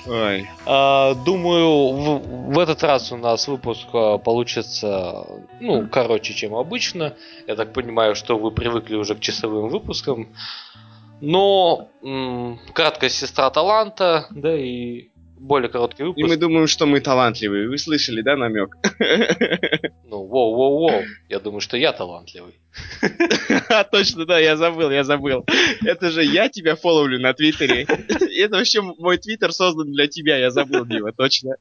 Ой. 0.08 0.48
А, 0.66 1.16
думаю, 1.16 1.90
в, 1.92 2.54
в 2.54 2.60
этот 2.60 2.84
раз 2.84 3.12
у 3.12 3.18
нас 3.18 3.48
выпуск 3.48 3.88
а, 3.94 4.18
получится, 4.18 5.26
ну, 5.60 5.88
короче, 5.88 6.34
чем 6.34 6.56
обычно. 6.56 7.16
Я 7.48 7.56
так 7.56 7.74
понимаю, 7.74 8.16
что 8.16 8.38
вы 8.38 8.52
привыкли 8.52 8.96
уже 8.96 9.16
к 9.16 9.20
часовым 9.20 9.70
выпускам. 9.70 10.30
Но 11.22 11.90
м- 12.04 12.60
краткая 12.74 13.10
сестра 13.10 13.50
таланта, 13.50 14.28
да, 14.30 14.56
и 14.56 15.10
более 15.38 15.70
короткий 15.70 16.04
выпуск. 16.04 16.20
И 16.20 16.28
мы 16.28 16.38
думаем, 16.38 16.68
что 16.68 16.86
мы 16.86 17.00
талантливые. 17.00 17.68
Вы 17.68 17.78
слышали, 17.78 18.22
да, 18.22 18.36
намек? 18.36 18.76
Ну, 20.08 20.28
воу-воу-воу. 20.28 21.04
Я 21.30 21.40
думаю, 21.40 21.62
что 21.62 21.78
я 21.78 21.92
талантливый. 21.92 22.60
Точно, 23.92 24.26
да, 24.26 24.40
я 24.40 24.56
забыл, 24.56 24.92
я 24.92 25.04
забыл. 25.04 25.46
Это 25.84 26.12
же 26.12 26.24
я 26.24 26.48
тебя 26.48 26.76
фоловлю 26.76 27.20
на 27.20 27.34
Твиттере. 27.34 27.84
Это 28.38 28.58
вообще 28.58 28.82
мой 28.82 29.18
Твиттер 29.18 29.52
создан 29.52 29.92
для 29.92 30.08
тебя, 30.08 30.38
я 30.38 30.52
забыл, 30.52 30.86
Дима, 30.86 31.12
точно. 31.12 31.56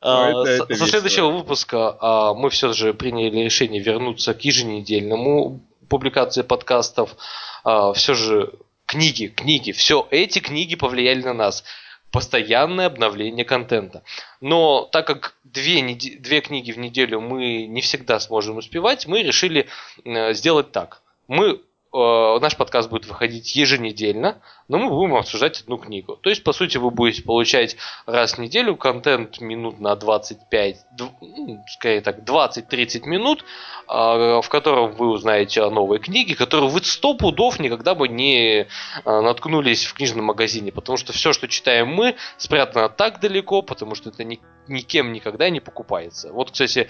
А, 0.00 0.44
со 0.44 0.86
следующего 0.86 1.30
выпуска 1.30 1.96
а, 2.00 2.34
мы 2.34 2.50
все 2.50 2.72
же 2.72 2.94
приняли 2.94 3.44
решение 3.44 3.82
вернуться 3.82 4.34
к 4.34 4.42
еженедельному 4.42 5.60
публикации 5.88 6.42
подкастов. 6.42 7.16
А, 7.64 7.92
все 7.92 8.14
же 8.14 8.52
Книги, 8.94 9.26
книги, 9.26 9.72
все 9.72 10.06
эти 10.12 10.38
книги 10.38 10.76
повлияли 10.76 11.20
на 11.20 11.34
нас. 11.34 11.64
Постоянное 12.12 12.86
обновление 12.86 13.44
контента. 13.44 14.04
Но 14.40 14.84
так 14.84 15.04
как 15.04 15.34
две, 15.42 15.82
две 16.20 16.40
книги 16.40 16.70
в 16.70 16.78
неделю 16.78 17.20
мы 17.20 17.66
не 17.66 17.80
всегда 17.80 18.20
сможем 18.20 18.58
успевать, 18.58 19.08
мы 19.08 19.24
решили 19.24 19.66
э, 20.04 20.32
сделать 20.34 20.70
так. 20.70 21.02
Мы 21.26 21.60
наш 21.94 22.56
подкаст 22.56 22.90
будет 22.90 23.06
выходить 23.06 23.54
еженедельно, 23.54 24.38
но 24.66 24.78
мы 24.78 24.88
будем 24.90 25.14
обсуждать 25.14 25.60
одну 25.60 25.78
книгу. 25.78 26.16
То 26.16 26.30
есть, 26.30 26.42
по 26.42 26.52
сути, 26.52 26.76
вы 26.76 26.90
будете 26.90 27.22
получать 27.22 27.76
раз 28.06 28.34
в 28.34 28.38
неделю 28.38 28.76
контент 28.76 29.40
минут 29.40 29.78
на 29.78 29.94
25, 29.94 30.76
ну, 30.98 31.64
скорее 31.68 32.00
так, 32.00 32.20
20-30 32.20 33.06
минут, 33.06 33.44
э, 33.88 33.92
в 33.92 34.48
котором 34.48 34.92
вы 34.92 35.08
узнаете 35.08 35.62
о 35.62 35.70
новой 35.70 35.98
книге, 35.98 36.34
которую 36.34 36.70
вы 36.70 36.82
сто 36.82 37.14
пудов 37.14 37.60
никогда 37.60 37.94
бы 37.94 38.08
не 38.08 38.62
э, 38.62 38.66
наткнулись 39.04 39.84
в 39.84 39.94
книжном 39.94 40.24
магазине, 40.24 40.72
потому 40.72 40.98
что 40.98 41.12
все, 41.12 41.32
что 41.32 41.46
читаем 41.46 41.88
мы, 41.88 42.16
спрятано 42.38 42.88
так 42.88 43.20
далеко, 43.20 43.62
потому 43.62 43.94
что 43.94 44.10
это 44.10 44.24
ни, 44.24 44.40
никем 44.66 45.12
никогда 45.12 45.50
не 45.50 45.60
покупается. 45.60 46.32
Вот, 46.32 46.50
кстати, 46.50 46.88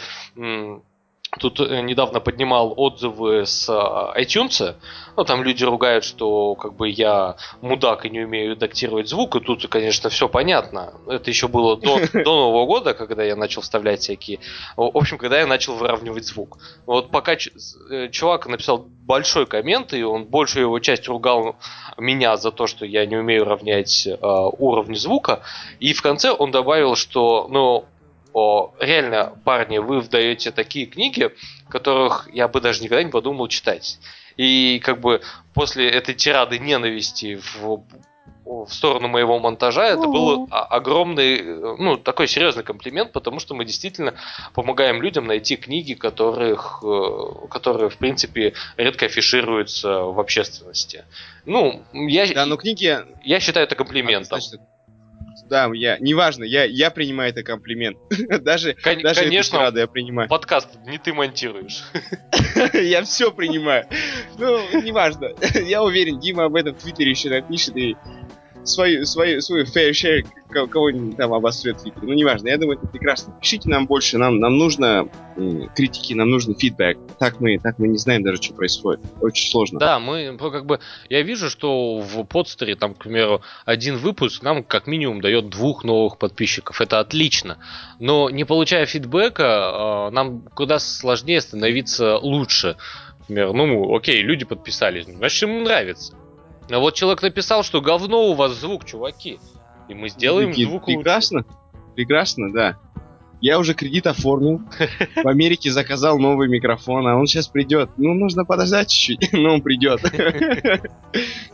Тут 1.39 1.61
э, 1.61 1.81
недавно 1.81 2.21
поднимал 2.21 2.75
отзывы 2.77 3.45
с 3.47 3.69
э, 3.69 4.23
iTunes. 4.23 4.77
Ну, 5.17 5.25
там 5.25 5.43
люди 5.43 5.65
ругают, 5.65 6.05
что 6.05 6.55
как 6.55 6.75
бы 6.75 6.89
я 6.89 7.37
мудак 7.61 8.05
и 8.07 8.11
не 8.11 8.21
умею 8.21 8.53
редактировать 8.53 9.09
звук. 9.09 9.37
И 9.37 9.41
тут, 9.41 9.67
конечно, 9.69 10.11
все 10.11 10.29
понятно. 10.29 10.95
Это 11.09 11.31
еще 11.31 11.49
было 11.49 11.77
до, 11.77 12.01
до 12.13 12.37
Нового 12.37 12.67
года, 12.67 12.95
когда 12.95 13.25
я 13.25 13.37
начал 13.37 13.63
вставлять 13.63 14.01
всякие... 14.01 14.39
В 14.77 14.97
общем, 14.97 15.19
когда 15.19 15.41
я 15.41 15.47
начал 15.47 15.75
выравнивать 15.75 16.25
звук. 16.25 16.59
Вот 16.87 17.11
пока 17.11 17.35
э, 17.35 18.09
чувак 18.11 18.47
написал 18.47 18.79
большой 18.79 19.47
коммент, 19.47 19.93
и 19.93 20.03
он 20.03 20.25
большую 20.25 20.65
его 20.65 20.79
часть 20.79 21.09
ругал 21.09 21.57
меня 21.99 22.37
за 22.37 22.53
то, 22.53 22.67
что 22.67 22.87
я 22.87 23.07
не 23.07 23.17
умею 23.17 23.45
равнять 23.45 24.07
э, 24.07 24.17
уровни 24.21 24.95
звука. 24.95 25.43
И 25.81 25.93
в 25.95 26.03
конце 26.03 26.31
он 26.31 26.51
добавил, 26.51 26.95
что, 26.95 27.49
ну, 27.51 27.87
о, 28.35 28.75
реально, 28.81 29.33
парни, 29.45 29.79
вы 29.79 30.01
вдаете 30.01 30.51
такие 30.51 30.87
книги, 30.87 31.31
которых 31.69 32.29
я 32.33 32.49
бы 32.49 32.61
даже 32.61 32.83
никогда 32.83 33.05
не 33.05 33.11
подумал 33.11 33.47
читать. 33.47 33.99
И 34.37 34.81
как 34.81 35.01
бы 35.01 35.23
после 35.55 35.89
этой 35.89 36.17
тирады 36.17 36.59
ненависти 36.59 37.37
в, 37.37 37.85
в 38.45 38.67
сторону 38.69 39.07
моего 39.07 39.39
монтажа 39.39 39.87
это 39.87 40.09
был 40.09 40.49
огромный, 40.51 41.43
ну, 41.79 41.97
такой 41.97 42.27
серьезный 42.27 42.65
комплимент, 42.65 43.13
потому 43.13 43.39
что 43.39 43.55
мы 43.55 43.65
действительно 43.65 44.15
помогаем 44.53 45.01
людям 45.01 45.27
найти 45.27 45.55
книги, 45.55 45.95
которых, 45.95 46.83
э, 46.83 47.47
которые, 47.51 47.89
в 47.89 47.99
принципе, 47.99 48.55
редко 48.77 49.07
афишируются 49.07 50.01
в 50.01 50.19
общественности. 50.19 51.05
Ну, 51.47 51.85
я, 51.93 52.27
да, 52.35 52.47
но 52.47 52.57
книги... 52.57 52.99
я 53.23 53.39
считаю 53.39 53.65
это 53.67 53.77
комплиментом. 53.77 54.41
А, 54.41 54.74
да, 55.49 55.71
я, 55.75 55.99
неважно, 55.99 56.45
я, 56.45 56.65
я 56.65 56.91
принимаю 56.91 57.31
это 57.31 57.43
комплимент. 57.43 57.99
даже, 58.43 58.75
Кон- 58.75 59.01
даже 59.03 59.23
конечно, 59.23 59.59
рада 59.59 59.81
я 59.81 59.87
принимаю. 59.87 60.29
Подкаст 60.29 60.69
не 60.87 60.99
ты 60.99 61.13
монтируешь. 61.13 61.85
я 62.73 63.03
все 63.03 63.31
принимаю. 63.33 63.87
Ну, 64.39 64.83
неважно. 64.83 65.31
я 65.67 65.83
уверен, 65.83 66.21
Дима 66.21 66.45
об 66.45 66.55
этом 66.55 66.75
в 66.75 66.83
Твиттере 66.83 67.11
еще 67.11 67.31
напишет 67.31 67.77
и 67.77 67.97
свою, 68.65 69.05
свою, 69.07 69.41
свою 69.41 69.65
fair 69.65 69.91
share 69.91 70.25
кого-нибудь 70.55 71.17
там 71.17 71.33
обосрет 71.33 71.81
в 71.81 72.03
Ну, 72.03 72.13
неважно, 72.13 72.49
я 72.49 72.59
думаю, 72.59 72.79
это 72.79 72.87
прекрасно. 72.87 73.35
Пишите 73.41 73.69
нам 73.69 73.87
больше, 73.87 74.19
нам, 74.19 74.39
нам 74.39 74.57
нужно 74.57 75.09
критики, 75.75 76.15
нам 76.15 76.31
нужен 76.31 76.55
фидбэк. 76.55 76.99
Так 77.19 77.41
мы, 77.41 77.59
так 77.59 77.79
мы 77.79 77.89
не 77.89 77.99
знаем 77.99 78.23
даже, 78.23 78.41
что 78.41 78.55
происходит. 78.55 79.01
Очень 79.21 79.51
сложно. 79.51 79.81
Да, 79.81 79.99
мы, 79.99 80.37
как 80.39 80.65
бы, 80.67 80.79
я 81.09 81.23
вижу, 81.23 81.51
что 81.51 81.99
в 81.99 82.25
подстере, 82.25 82.77
там, 82.77 82.95
к 82.95 82.99
примеру, 82.99 83.43
один 83.65 83.97
выпуск 83.97 84.43
нам 84.43 84.63
как 84.63 84.87
минимум 84.87 85.21
дает 85.21 85.49
двух 85.49 85.85
новых 85.85 86.19
подписчиков. 86.19 86.81
Это 86.81 87.01
отлично. 87.01 87.59
Но 87.99 88.31
не 88.31 88.45
получая 88.45 88.87
фидбэка, 88.87 89.45
а, 89.47 90.11
нам 90.11 90.43
куда 90.55 90.79
сложнее 90.79 91.41
становиться 91.41 92.19
лучше. 92.19 92.77
Например, 93.29 93.53
ну, 93.53 93.97
окей, 93.97 94.23
люди 94.23 94.45
подписались, 94.45 95.07
значит, 95.07 95.43
им 95.43 95.65
нравится. 95.65 96.15
А 96.71 96.79
вот 96.79 96.95
человек 96.95 97.23
написал, 97.23 97.63
что 97.63 97.81
говно 97.81 98.31
у 98.31 98.35
вас 98.35 98.53
звук, 98.53 98.85
чуваки. 98.85 99.39
И 99.89 99.95
мы 99.95 100.09
сделаем 100.09 100.51
Никит, 100.51 100.69
звук 100.69 100.87
Прекрасно. 100.87 101.39
Лучше. 101.39 101.95
Прекрасно, 101.95 102.53
да. 102.53 102.77
Я 103.41 103.59
уже 103.59 103.75
кредит 103.75 104.07
оформил. 104.07 104.63
В 105.23 105.29
Америке 105.29 105.71
заказал 105.71 106.19
новый 106.19 106.49
микрофон, 106.49 107.07
а 107.07 107.17
он 107.17 107.27
сейчас 107.27 107.49
придет. 107.49 107.91
Ну, 107.99 108.15
нужно 108.15 108.45
подождать 108.47 108.89
чуть-чуть, 108.89 109.33
но 109.33 109.55
он 109.55 109.63
придет. 109.63 110.01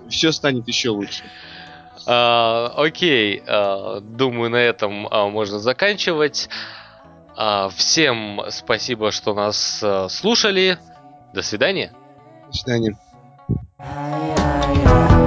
Все 0.09 0.31
станет 0.31 0.69
еще 0.69 0.91
лучше. 0.91 1.25
А, 2.07 2.73
окей, 2.77 3.43
а, 3.47 4.01
думаю, 4.01 4.51
на 4.51 4.57
этом 4.57 5.09
а, 5.11 5.29
можно 5.29 5.59
заканчивать. 5.59 6.49
Всем 7.75 8.43
спасибо, 8.51 9.13
что 9.13 9.33
нас 9.33 9.83
слушали. 10.11 10.79
До 11.33 11.41
свидания. 11.41 11.91
До 12.49 12.53
свидания. 12.53 12.99
ay, 13.83 14.35
ay, 14.37 14.85
ay. 14.85 15.20